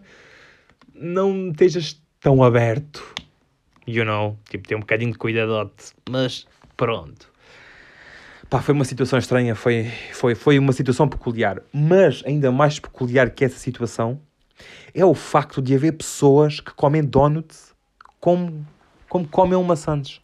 não 0.97 1.49
estejas 1.49 2.01
tão 2.19 2.43
aberto. 2.43 3.15
You 3.87 4.03
know? 4.03 4.37
Tipo, 4.49 4.67
tem 4.67 4.77
um 4.77 4.81
bocadinho 4.81 5.11
de 5.11 5.17
cuidadote. 5.17 5.93
Mas 6.09 6.45
pronto. 6.75 7.31
Pá, 8.49 8.61
foi 8.61 8.73
uma 8.73 8.85
situação 8.85 9.19
estranha, 9.19 9.55
foi, 9.55 9.91
foi, 10.13 10.33
foi 10.33 10.57
uma 10.57 10.71
situação 10.71 11.07
peculiar. 11.07 11.61
Mas 11.73 12.23
ainda 12.25 12.51
mais 12.51 12.79
peculiar 12.79 13.29
que 13.29 13.43
essa 13.43 13.57
situação 13.57 14.21
é 14.93 15.05
o 15.05 15.13
facto 15.13 15.61
de 15.61 15.75
haver 15.75 15.93
pessoas 15.93 16.59
que 16.59 16.73
comem 16.73 17.03
donuts 17.03 17.75
como, 18.19 18.65
como 19.09 19.27
comem 19.27 19.61
maçãs. 19.63 20.21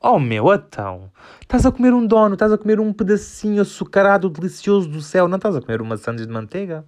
Oh 0.00 0.18
meu, 0.18 0.52
então, 0.52 1.12
estás 1.40 1.64
a 1.64 1.70
comer 1.70 1.94
um 1.94 2.04
donut, 2.04 2.32
estás 2.32 2.52
a 2.52 2.58
comer 2.58 2.80
um 2.80 2.92
pedacinho 2.92 3.62
açucarado 3.62 4.28
delicioso 4.28 4.88
do 4.88 5.00
céu, 5.00 5.28
não 5.28 5.36
estás 5.36 5.54
a 5.54 5.60
comer 5.60 5.80
uma 5.80 5.96
sandes 5.96 6.26
de 6.26 6.32
manteiga? 6.32 6.84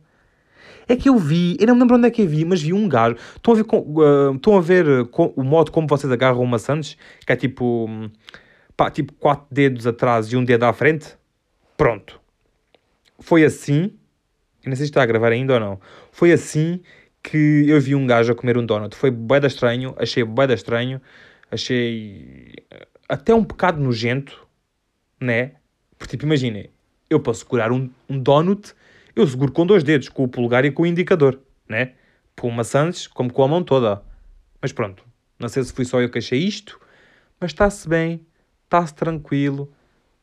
É 0.89 0.97
que 0.97 1.09
eu 1.09 1.19
vi, 1.19 1.57
eu 1.59 1.67
não 1.67 1.75
me 1.75 1.81
lembro 1.81 1.97
onde 1.97 2.09
é 2.09 2.11
que 2.11 2.23
eu 2.23 2.29
vi, 2.29 2.45
mas 2.45 2.61
vi 2.61 2.73
um 2.73 2.89
gajo. 2.89 3.17
Estão 3.37 3.53
a 3.53 3.57
ver, 3.57 3.65
uh, 3.73 4.35
estão 4.35 4.57
a 4.57 4.61
ver 4.61 4.87
uh, 4.87 5.33
o 5.37 5.43
modo 5.43 5.73
como 5.73 5.87
vocês 5.87 6.13
agarram 6.13 6.43
uma 6.43 6.59
Santos? 6.59 6.97
Que 7.27 7.33
é 7.33 7.37
tipo, 7.37 7.89
pá, 8.77 8.91
tipo 8.91 9.13
quatro 9.15 9.47
dedos 9.51 9.87
atrás 9.87 10.27
e 10.33 10.37
um 10.37 10.45
dedo 10.45 10.65
à 10.65 10.73
frente? 10.73 11.17
Pronto. 11.77 12.21
Foi 13.19 13.45
assim. 13.45 13.93
Eu 14.63 14.71
não 14.71 14.77
sei 14.77 14.87
se 14.87 14.91
está 14.91 15.03
a 15.03 15.07
gravar 15.07 15.33
ainda 15.33 15.55
ou 15.55 15.61
não. 15.61 15.81
Foi 16.11 16.33
assim 16.33 16.81
que 17.23 17.65
eu 17.67 17.81
vi 17.81 17.95
um 17.95 18.07
gajo 18.07 18.33
a 18.33 18.35
comer 18.35 18.59
um 18.59 18.67
donut. 18.67 18.95
Foi 18.95 19.11
bué 19.11 19.39
estranho, 19.47 19.95
achei 19.99 20.23
bué 20.23 20.53
estranho, 20.53 21.01
achei 21.51 22.53
uh, 22.73 22.87
até 23.09 23.35
um 23.35 23.43
bocado 23.43 23.81
nojento, 23.81 24.47
né? 25.21 25.53
Porque 25.99 26.13
tipo, 26.13 26.27
imaginem, 26.27 26.71
eu 27.09 27.21
posso 27.21 27.47
curar 27.47 27.73
um, 27.73 27.89
um 28.09 28.19
donut 28.19 28.75
eu 29.15 29.27
seguro 29.27 29.53
com 29.53 29.67
dois 29.67 29.85
dedos, 29.85 30.09
com 30.09 30.25
o 30.25 30.29
polegar 30.29 30.65
e 30.65 30.71
com 30.71 30.83
o 30.83 30.87
indicador, 30.87 31.41
né? 31.69 31.93
Com 32.39 32.51
maçãs, 32.51 33.07
como 33.07 33.33
com 33.33 33.45
a 33.45 33.49
mão 33.49 33.63
toda. 33.63 34.03
Mas 34.61 34.73
pronto, 34.73 35.05
não 35.39 35.49
sei 35.49 35.63
se 35.63 35.73
fui 35.73 35.85
só 35.85 36.01
eu 36.01 36.11
que 36.11 36.19
achei 36.19 36.39
isto, 36.39 36.81
mas 37.41 37.53
está-se 37.53 37.89
bem, 37.89 38.27
está-se 38.65 38.95
tranquilo, 38.95 39.73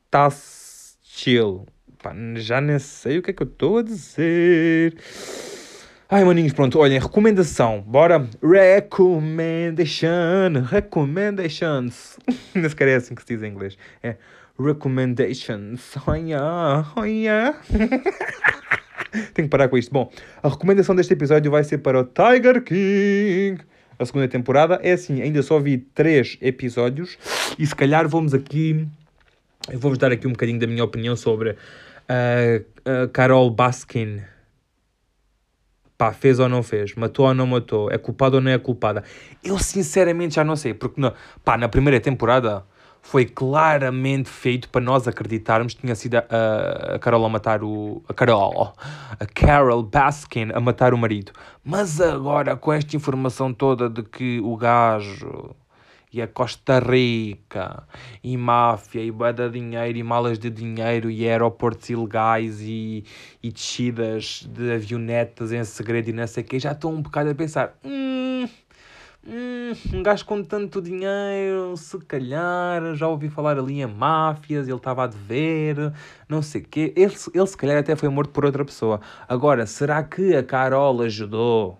está-se 0.06 0.98
chill. 1.04 1.66
Pá, 2.02 2.14
já 2.36 2.60
nem 2.60 2.80
sei 2.80 3.20
o 3.20 3.22
que 3.22 3.32
é 3.32 3.34
que 3.34 3.44
eu 3.44 3.48
estou 3.48 3.78
a 3.78 3.84
dizer. 3.84 4.98
Ai, 6.10 6.26
maninhos, 6.26 6.52
pronto, 6.52 6.80
olhem, 6.80 7.00
recomendação, 7.00 7.82
bora? 7.82 8.28
Recommendation, 8.44 10.64
recommendations. 10.66 12.18
Não 12.54 12.70
sequer 12.70 12.90
é 12.90 12.96
assim 12.96 13.16
que 13.16 13.22
se 13.22 13.36
diz 13.36 13.44
em 13.44 13.48
inglês. 13.48 13.78
É 14.04 14.18
recommendations. 14.60 15.96
Olha, 16.06 16.86
olha. 16.96 17.56
Tenho 19.34 19.48
que 19.48 19.50
parar 19.50 19.68
com 19.68 19.78
isto. 19.78 19.92
Bom, 19.92 20.12
a 20.42 20.50
recomendação 20.50 20.96
deste 20.96 21.14
episódio 21.14 21.52
vai 21.52 21.64
ser 21.64 21.80
para 21.80 22.00
o 22.00 22.04
Tiger 22.04 22.64
King. 22.64 23.62
A 24.00 24.06
segunda 24.06 24.28
temporada 24.28 24.80
é 24.82 24.94
assim, 24.94 25.22
ainda 25.22 25.44
só 25.44 25.60
vi 25.60 25.78
três 25.78 26.38
episódios 26.42 27.18
e 27.60 27.66
se 27.68 27.76
calhar 27.76 28.08
vamos 28.08 28.34
aqui. 28.34 28.88
Eu 29.72 29.80
vou-vos 29.80 30.00
dar 30.00 30.12
aqui 30.12 30.28
um 30.28 30.32
bocadinho 30.32 30.60
da 30.60 30.66
minha 30.66 30.84
opinião 30.84 31.16
sobre 31.16 31.56
a, 32.10 33.04
a 33.04 33.08
Carol 33.10 33.50
Baskin. 33.52 34.22
Pá, 35.98 36.12
fez 36.12 36.40
ou 36.40 36.50
não 36.50 36.64
fez? 36.64 36.96
Matou 36.96 37.28
ou 37.28 37.34
não 37.36 37.46
matou? 37.46 37.92
É 37.92 37.98
culpada 38.00 38.38
ou 38.38 38.42
não 38.42 38.50
é 38.50 38.58
culpada? 38.58 39.04
Eu 39.44 39.60
sinceramente 39.60 40.34
já 40.34 40.44
não 40.44 40.56
sei, 40.56 40.74
porque 40.74 41.00
no, 41.00 41.14
pá, 41.46 41.56
na 41.58 41.70
primeira 41.70 42.00
temporada 42.00 42.64
foi 43.02 43.26
claramente 43.26 44.30
feito 44.30 44.70
para 44.70 44.82
nós 44.82 45.08
acreditarmos 45.08 45.74
que 45.74 45.82
tinha 45.82 45.96
sido 45.96 46.16
a, 46.18 46.96
a 46.96 47.00
Carol 47.00 47.26
a 47.26 47.30
matar 47.30 47.64
o. 47.64 48.04
A 48.08 48.14
Carol. 48.14 48.74
A 49.20 49.26
Carol 49.26 49.84
Baskin 49.84 50.52
a 50.54 50.60
matar 50.60 50.94
o 50.94 50.98
marido. 50.98 51.32
Mas 51.64 52.00
agora, 52.00 52.56
com 52.56 52.72
esta 52.72 52.96
informação 52.96 53.54
toda 53.54 53.90
de 53.90 54.04
que 54.04 54.40
o 54.40 54.56
gajo 54.56 55.56
e 56.14 56.22
a 56.22 56.28
Costa 56.28 56.80
Rica 56.80 57.84
e 58.24 58.36
máfia 58.36 59.02
e 59.02 59.12
bada 59.12 59.50
dinheiro 59.50 59.98
e 59.98 60.04
malas 60.04 60.38
de 60.38 60.50
dinheiro 60.50 61.10
e 61.10 61.28
aeroportos 61.28 61.90
ilegais 61.90 62.60
e, 62.62 63.06
e 63.42 63.52
descidas 63.52 64.46
de 64.50 64.74
avionetas 64.74 65.54
em 65.54 65.64
segredo 65.64 66.10
e 66.10 66.14
não 66.14 66.28
sei 66.28 66.44
o 66.44 66.46
que, 66.46 66.60
já 66.60 66.74
estou 66.74 66.92
um 66.92 67.02
bocado 67.02 67.30
a 67.30 67.36
pensar. 67.36 67.78
Hum, 67.84 68.48
Hum, 69.24 69.74
um 69.94 70.02
gajo 70.02 70.26
com 70.26 70.44
tanto 70.44 70.82
dinheiro, 70.82 71.78
se 71.78 71.98
calhar, 72.00 72.96
já 72.96 73.08
ouvi 73.08 73.30
falar 73.30 73.58
ali 73.60 73.80
em 73.82 73.86
máfias, 73.86 74.68
ele 74.68 74.78
estava 74.78 75.04
a 75.04 75.08
dever, 75.08 75.94
não 76.28 76.42
sei 76.42 76.62
o 76.62 76.66
quê. 76.68 76.92
Ele, 76.96 77.14
ele 77.34 77.48
se 77.48 77.58
calhar 77.58 77.78
até 77.78 77.96
foi 77.96 78.10
morto 78.10 78.32
por 78.32 78.46
outra 78.46 78.66
pessoa. 78.66 79.00
Agora, 79.28 79.68
será 79.68 80.04
que 80.04 80.36
a 80.36 80.44
Carol 80.44 81.02
ajudou 81.02 81.80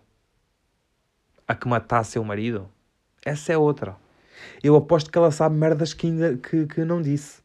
a 1.48 1.56
que 1.56 1.68
matasse 1.68 2.12
seu 2.12 2.24
marido? 2.24 2.70
Essa 3.26 3.54
é 3.54 3.58
outra. 3.58 3.96
Eu 4.64 4.76
aposto 4.76 5.12
que 5.12 5.18
ela 5.18 5.32
sabe 5.32 5.56
merdas 5.56 5.94
que, 5.94 6.08
ainda, 6.08 6.38
que, 6.38 6.68
que 6.68 6.86
não 6.86 7.02
disse. 7.02 7.42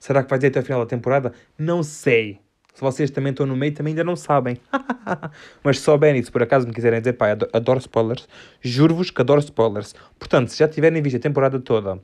Será 0.00 0.22
que 0.22 0.30
vai 0.30 0.38
dizer 0.38 0.48
até 0.48 0.60
o 0.60 0.64
final 0.64 0.80
da 0.80 0.86
temporada? 0.86 1.32
Não 1.58 1.82
sei. 1.82 2.41
Se 2.74 2.80
vocês 2.80 3.10
também 3.10 3.30
estão 3.30 3.44
no 3.44 3.54
meio, 3.54 3.74
também 3.74 3.92
ainda 3.92 4.04
não 4.04 4.16
sabem. 4.16 4.58
Mas 5.62 5.78
se 5.78 5.84
souberem, 5.84 6.22
se 6.22 6.30
por 6.30 6.42
acaso 6.42 6.66
me 6.66 6.72
quiserem 6.72 7.00
dizer, 7.00 7.12
pá, 7.14 7.36
adoro 7.52 7.78
spoilers, 7.78 8.26
juro-vos 8.60 9.10
que 9.10 9.20
adoro 9.20 9.40
spoilers. 9.40 9.94
Portanto, 10.18 10.48
se 10.48 10.58
já 10.58 10.68
tiverem 10.68 11.02
visto 11.02 11.16
a 11.16 11.20
temporada 11.20 11.60
toda 11.60 11.98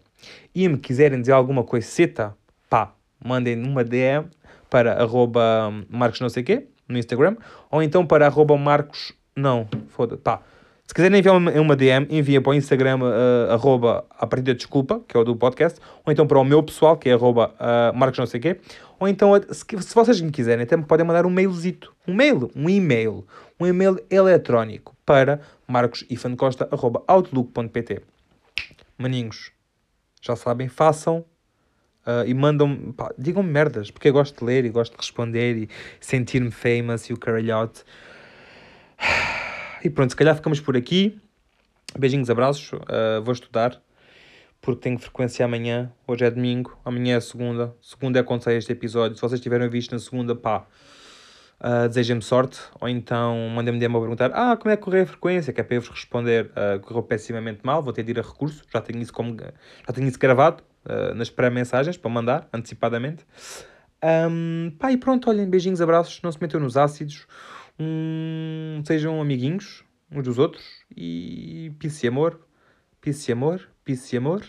e 0.55 0.69
me 0.69 0.77
quiserem 0.77 1.21
dizer 1.21 1.33
alguma 1.33 1.65
coiseta, 1.65 2.37
pá, 2.69 2.93
mandem 3.25 3.63
uma 3.63 3.83
DM 3.83 4.27
para 4.69 5.01
arroba 5.03 5.73
marcos 5.89 6.21
não 6.21 6.29
sei 6.29 6.43
quê, 6.43 6.67
no 6.87 6.99
Instagram, 6.99 7.37
ou 7.71 7.83
então 7.83 8.07
para 8.07 8.27
arroba 8.27 8.57
marcos, 8.57 9.13
não, 9.35 9.67
foda 9.89 10.17
pá, 10.17 10.43
se 10.89 10.95
quiserem 10.95 11.19
enviar 11.19 11.37
uma, 11.37 11.77
DM, 11.77 12.07
envia 12.09 12.41
para 12.41 12.51
o 12.51 12.55
Instagram 12.55 13.01
uh, 13.01 13.53
arroba 13.53 14.07
a 14.19 14.27
partida 14.27 14.55
desculpa, 14.55 15.03
que 15.07 15.15
é 15.15 15.21
o 15.21 15.25
do 15.25 15.37
podcast, 15.37 15.79
ou 16.03 16.11
então 16.11 16.27
para 16.27 16.39
o 16.39 16.45
meu 16.45 16.63
pessoal, 16.63 16.97
que 16.97 17.11
é 17.11 17.13
arroba 17.13 17.53
uh, 17.61 17.95
marcos 17.95 18.19
não 18.19 18.25
sei 18.25 18.41
quê, 18.41 18.59
ou 18.99 19.07
então, 19.07 19.31
se, 19.53 19.65
vocês 19.95 20.21
me 20.21 20.33
quiserem, 20.33 20.65
até 20.65 20.77
me 20.77 20.83
podem 20.85 21.07
mandar 21.07 21.25
um 21.25 21.31
mailzito, 21.31 21.95
um 22.07 22.15
mail, 22.15 22.51
um 22.55 22.69
e-mail, 22.69 23.27
um 23.59 23.67
e-mail 23.67 23.99
eletrónico 24.11 24.95
para 25.07 25.41
marcosifancosta.outlook.pt 25.67 28.03
Maninhos, 28.97 29.53
já 30.21 30.35
sabem, 30.35 30.69
façam 30.69 31.25
uh, 32.05 32.25
e 32.27 32.35
mandam, 32.35 32.93
digam-me 33.17 33.51
merdas, 33.51 33.89
porque 33.91 34.09
eu 34.09 34.13
gosto 34.13 34.39
de 34.39 34.45
ler 34.45 34.65
e 34.65 34.71
gosto 34.71 34.93
de 34.93 34.99
responder 34.99 35.57
e 35.57 35.69
sentir-me 36.01 36.51
famous 36.51 37.05
e 37.05 37.13
o 37.13 37.17
caralhote. 37.17 37.85
E 39.81 39.89
pronto, 39.89 40.11
se 40.11 40.17
calhar 40.17 40.35
ficamos 40.35 40.61
por 40.61 40.77
aqui. 40.77 41.17
Beijinhos, 41.97 42.29
abraços. 42.29 42.73
Uh, 42.73 43.23
vou 43.23 43.33
estudar 43.33 43.81
porque 44.61 44.81
tenho 44.81 44.99
frequência 44.99 45.45
amanhã. 45.45 45.93
Hoje 46.07 46.25
é 46.25 46.31
domingo, 46.31 46.79
amanhã 46.85 47.17
é 47.17 47.21
segunda. 47.21 47.75
Segunda 47.81 48.19
é 48.19 48.23
quando 48.23 48.43
sai 48.43 48.57
este 48.57 48.73
episódio. 48.73 49.17
Se 49.17 49.23
vocês 49.23 49.41
tiverem 49.41 49.69
visto 49.69 49.93
na 49.93 49.99
segunda, 49.99 50.35
pá, 50.35 50.67
uh, 51.61 51.89
desejem-me 51.89 52.23
sorte. 52.23 52.61
Ou 52.81 52.89
então 52.89 53.49
mandem-me 53.51 53.79
DM 53.79 53.97
a 53.97 54.01
perguntar: 54.01 54.31
Ah, 54.35 54.57
como 54.57 54.73
é 54.73 54.77
que 54.77 54.83
correu 54.83 55.03
a 55.03 55.07
frequência? 55.07 55.53
Que 55.53 55.61
é 55.61 55.65
para 55.65 55.77
eu 55.77 55.81
vos 55.81 55.91
responder: 55.91 56.51
uh, 56.51 56.81
correu 56.81 57.03
pessimamente 57.03 57.61
mal, 57.63 57.83
vou 57.83 57.93
ter 57.93 58.03
de 58.03 58.11
ir 58.11 58.19
a 58.19 58.23
recurso. 58.23 58.65
Já 58.73 58.81
tenho 58.81 59.01
isso, 59.01 59.13
como, 59.13 59.37
já 59.39 59.93
tenho 59.93 60.09
isso 60.09 60.19
gravado 60.19 60.63
uh, 60.85 61.15
nas 61.15 61.31
pré-mensagens 61.31 61.97
para 61.97 62.11
mandar 62.11 62.49
antecipadamente. 62.53 63.25
Um, 64.31 64.73
pá, 64.79 64.93
e 64.93 64.97
pronto, 64.97 65.29
olhem, 65.29 65.49
beijinhos, 65.49 65.81
abraços. 65.81 66.21
Não 66.23 66.31
se 66.31 66.41
metam 66.41 66.61
nos 66.61 66.77
ácidos. 66.77 67.27
Um, 67.79 68.83
sejam 68.85 69.21
amiguinhos 69.21 69.85
uns 70.11 70.25
dos 70.25 70.39
outros. 70.39 70.65
E 70.97 71.73
peace 71.79 72.07
e 72.07 72.09
amor. 72.09 72.48
Peace 73.09 73.31
e 73.31 73.33
amor. 73.33 73.67
Peace 73.87 74.15
e 74.15 74.19
amor. 74.19 74.45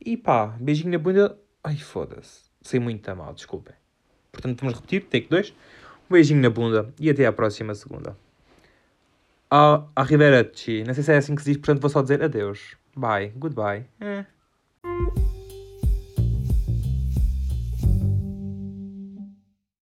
E 0.00 0.16
pá, 0.16 0.56
beijinho 0.60 0.92
na 0.92 0.98
bunda. 0.98 1.36
Ai, 1.64 1.76
foda-se. 1.76 2.42
Sei 2.62 2.78
muito 2.78 3.16
mal, 3.16 3.34
desculpem. 3.34 3.74
Portanto, 4.30 4.60
vamos 4.60 4.76
repetir. 4.76 5.06
Take 5.06 5.28
2. 5.28 5.50
Um 5.50 6.12
beijinho 6.12 6.40
na 6.40 6.50
bunda 6.50 6.94
e 7.00 7.10
até 7.10 7.26
à 7.26 7.32
próxima 7.32 7.74
segunda. 7.74 8.16
A 9.50 9.82
arrivederci. 9.96 10.84
Não 10.84 10.94
sei 10.94 11.02
se 11.02 11.12
é 11.12 11.16
assim 11.16 11.34
que 11.34 11.42
se 11.42 11.50
diz, 11.50 11.56
portanto 11.56 11.80
vou 11.80 11.90
só 11.90 12.00
dizer 12.00 12.22
adeus. 12.22 12.76
Bye. 12.94 13.32
Goodbye. 13.34 13.84
Eh. 14.00 14.24